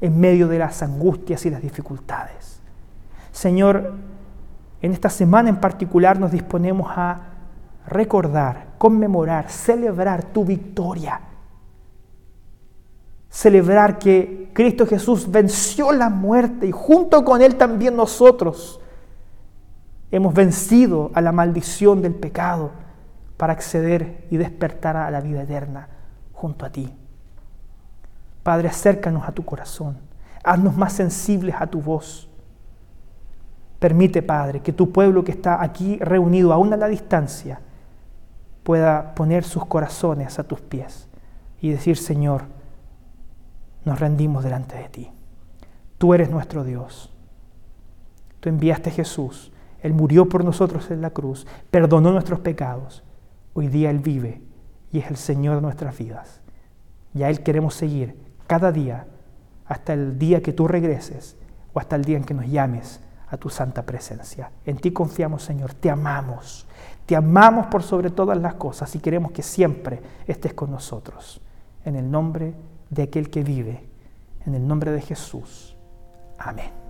en 0.01 0.21
medio 0.21 0.49
de 0.49 0.59
las 0.59 0.83
angustias 0.83 1.45
y 1.47 1.51
las 1.51 1.63
dificultades. 1.63 2.61
Señor, 3.33 3.95
en 4.81 4.93
esta 4.93 5.09
semana 5.09 5.49
en 5.49 5.57
particular 5.57 6.19
nos 6.19 6.31
disponemos 6.31 6.91
a 6.95 7.21
recordar, 7.87 8.67
conmemorar, 8.79 9.51
celebrar 9.51 10.25
tu 10.25 10.45
victoria. 10.45 11.21
Celebrar 13.29 13.99
que 13.99 14.51
Cristo 14.53 14.87
Jesús 14.87 15.31
venció 15.31 15.91
la 15.91 16.09
muerte 16.09 16.67
y 16.67 16.73
junto 16.73 17.25
con 17.25 17.43
Él 17.43 17.57
también 17.57 17.97
nosotros 17.97 18.81
hemos 20.11 20.33
vencido 20.33 21.11
a 21.15 21.21
la 21.21 21.33
maldición 21.33 22.01
del 22.01 22.15
pecado 22.15 22.71
para 23.37 23.53
acceder 23.53 24.27
y 24.31 24.37
despertar 24.37 24.97
a 24.97 25.11
la 25.11 25.21
vida 25.21 25.43
eterna 25.43 25.89
junto 26.33 26.65
a 26.65 26.71
ti. 26.71 26.93
Padre, 28.45 28.69
acércanos 28.69 29.27
a 29.27 29.33
tu 29.33 29.43
corazón, 29.45 29.97
haznos 30.45 30.77
más 30.77 30.93
sensibles 30.93 31.57
a 31.59 31.67
tu 31.67 31.81
voz. 31.81 32.29
Permite, 33.79 34.23
Padre, 34.23 34.61
que 34.61 34.73
tu 34.73 34.93
pueblo 34.93 35.25
que 35.25 35.33
está 35.33 35.63
aquí 35.63 35.99
reunido 35.99 36.53
aún 36.53 36.73
a 36.73 36.77
la 36.77 36.89
distancia 36.89 37.61
pueda 38.63 39.15
poner 39.15 39.45
sus 39.45 39.65
corazones 39.65 40.39
a 40.39 40.45
tus 40.45 40.61
pies 40.61 41.09
y 41.61 41.71
decir, 41.71 41.97
Señor, 41.97 42.43
nos 43.87 43.99
rendimos 43.99 44.45
delante 44.45 44.77
de 44.77 44.89
ti. 44.91 45.11
Tú 45.97 46.13
eres 46.13 46.29
nuestro 46.29 46.65
Dios. 46.65 47.11
Tú 48.41 48.51
enviaste 48.51 48.91
a 48.91 48.93
Jesús. 48.93 49.53
Él 49.81 49.95
murió 49.95 50.29
por 50.29 50.45
nosotros 50.45 50.91
en 50.91 51.01
la 51.01 51.11
cruz, 51.11 51.47
perdonó 51.71 52.13
nuestros 52.13 52.41
pecados. 52.41 53.05
Hoy 53.55 53.69
día 53.69 53.89
Él 53.89 54.01
vive 54.01 54.43
y 54.93 54.99
es 54.99 55.09
el 55.09 55.17
Señor 55.17 55.57
de 55.57 55.63
nuestras 55.63 55.97
vidas. 55.97 56.43
Y 57.15 57.23
a 57.23 57.31
Él 57.31 57.43
queremos 57.43 57.75
seguir 57.75 58.24
cada 58.47 58.73
día 58.73 59.07
hasta 59.67 59.93
el 59.93 60.19
día 60.19 60.43
que 60.43 60.53
tú 60.53 60.69
regreses 60.69 61.37
o 61.73 61.81
hasta 61.81 61.97
el 61.97 62.05
día 62.05 62.17
en 62.17 62.25
que 62.25 62.35
nos 62.35 62.47
llames 62.47 63.01
a 63.29 63.37
tu 63.37 63.49
santa 63.51 63.83
presencia. 63.83 64.51
En 64.65 64.77
ti 64.77 64.93
confiamos, 64.93 65.43
Señor, 65.43 65.75
te 65.75 65.91
amamos, 65.91 66.67
te 67.07 67.17
amamos 67.17 67.67
por 67.67 67.83
sobre 67.83 68.11
todas 68.11 68.39
las 68.39 68.55
cosas 68.55 68.95
y 68.95 69.01
queremos 69.01 69.33
que 69.33 69.43
siempre 69.43 70.01
estés 70.27 70.55
con 70.55 70.71
nosotros. 70.71 71.41
En 71.85 71.97
el 71.97 72.11
nombre 72.11 72.55
de 72.91 73.03
aquel 73.03 73.31
que 73.31 73.43
vive, 73.43 73.85
en 74.47 74.55
el 74.55 74.67
nombre 74.67 74.93
de 74.93 75.01
Jesús. 75.01 75.77
Amén. 76.39 76.84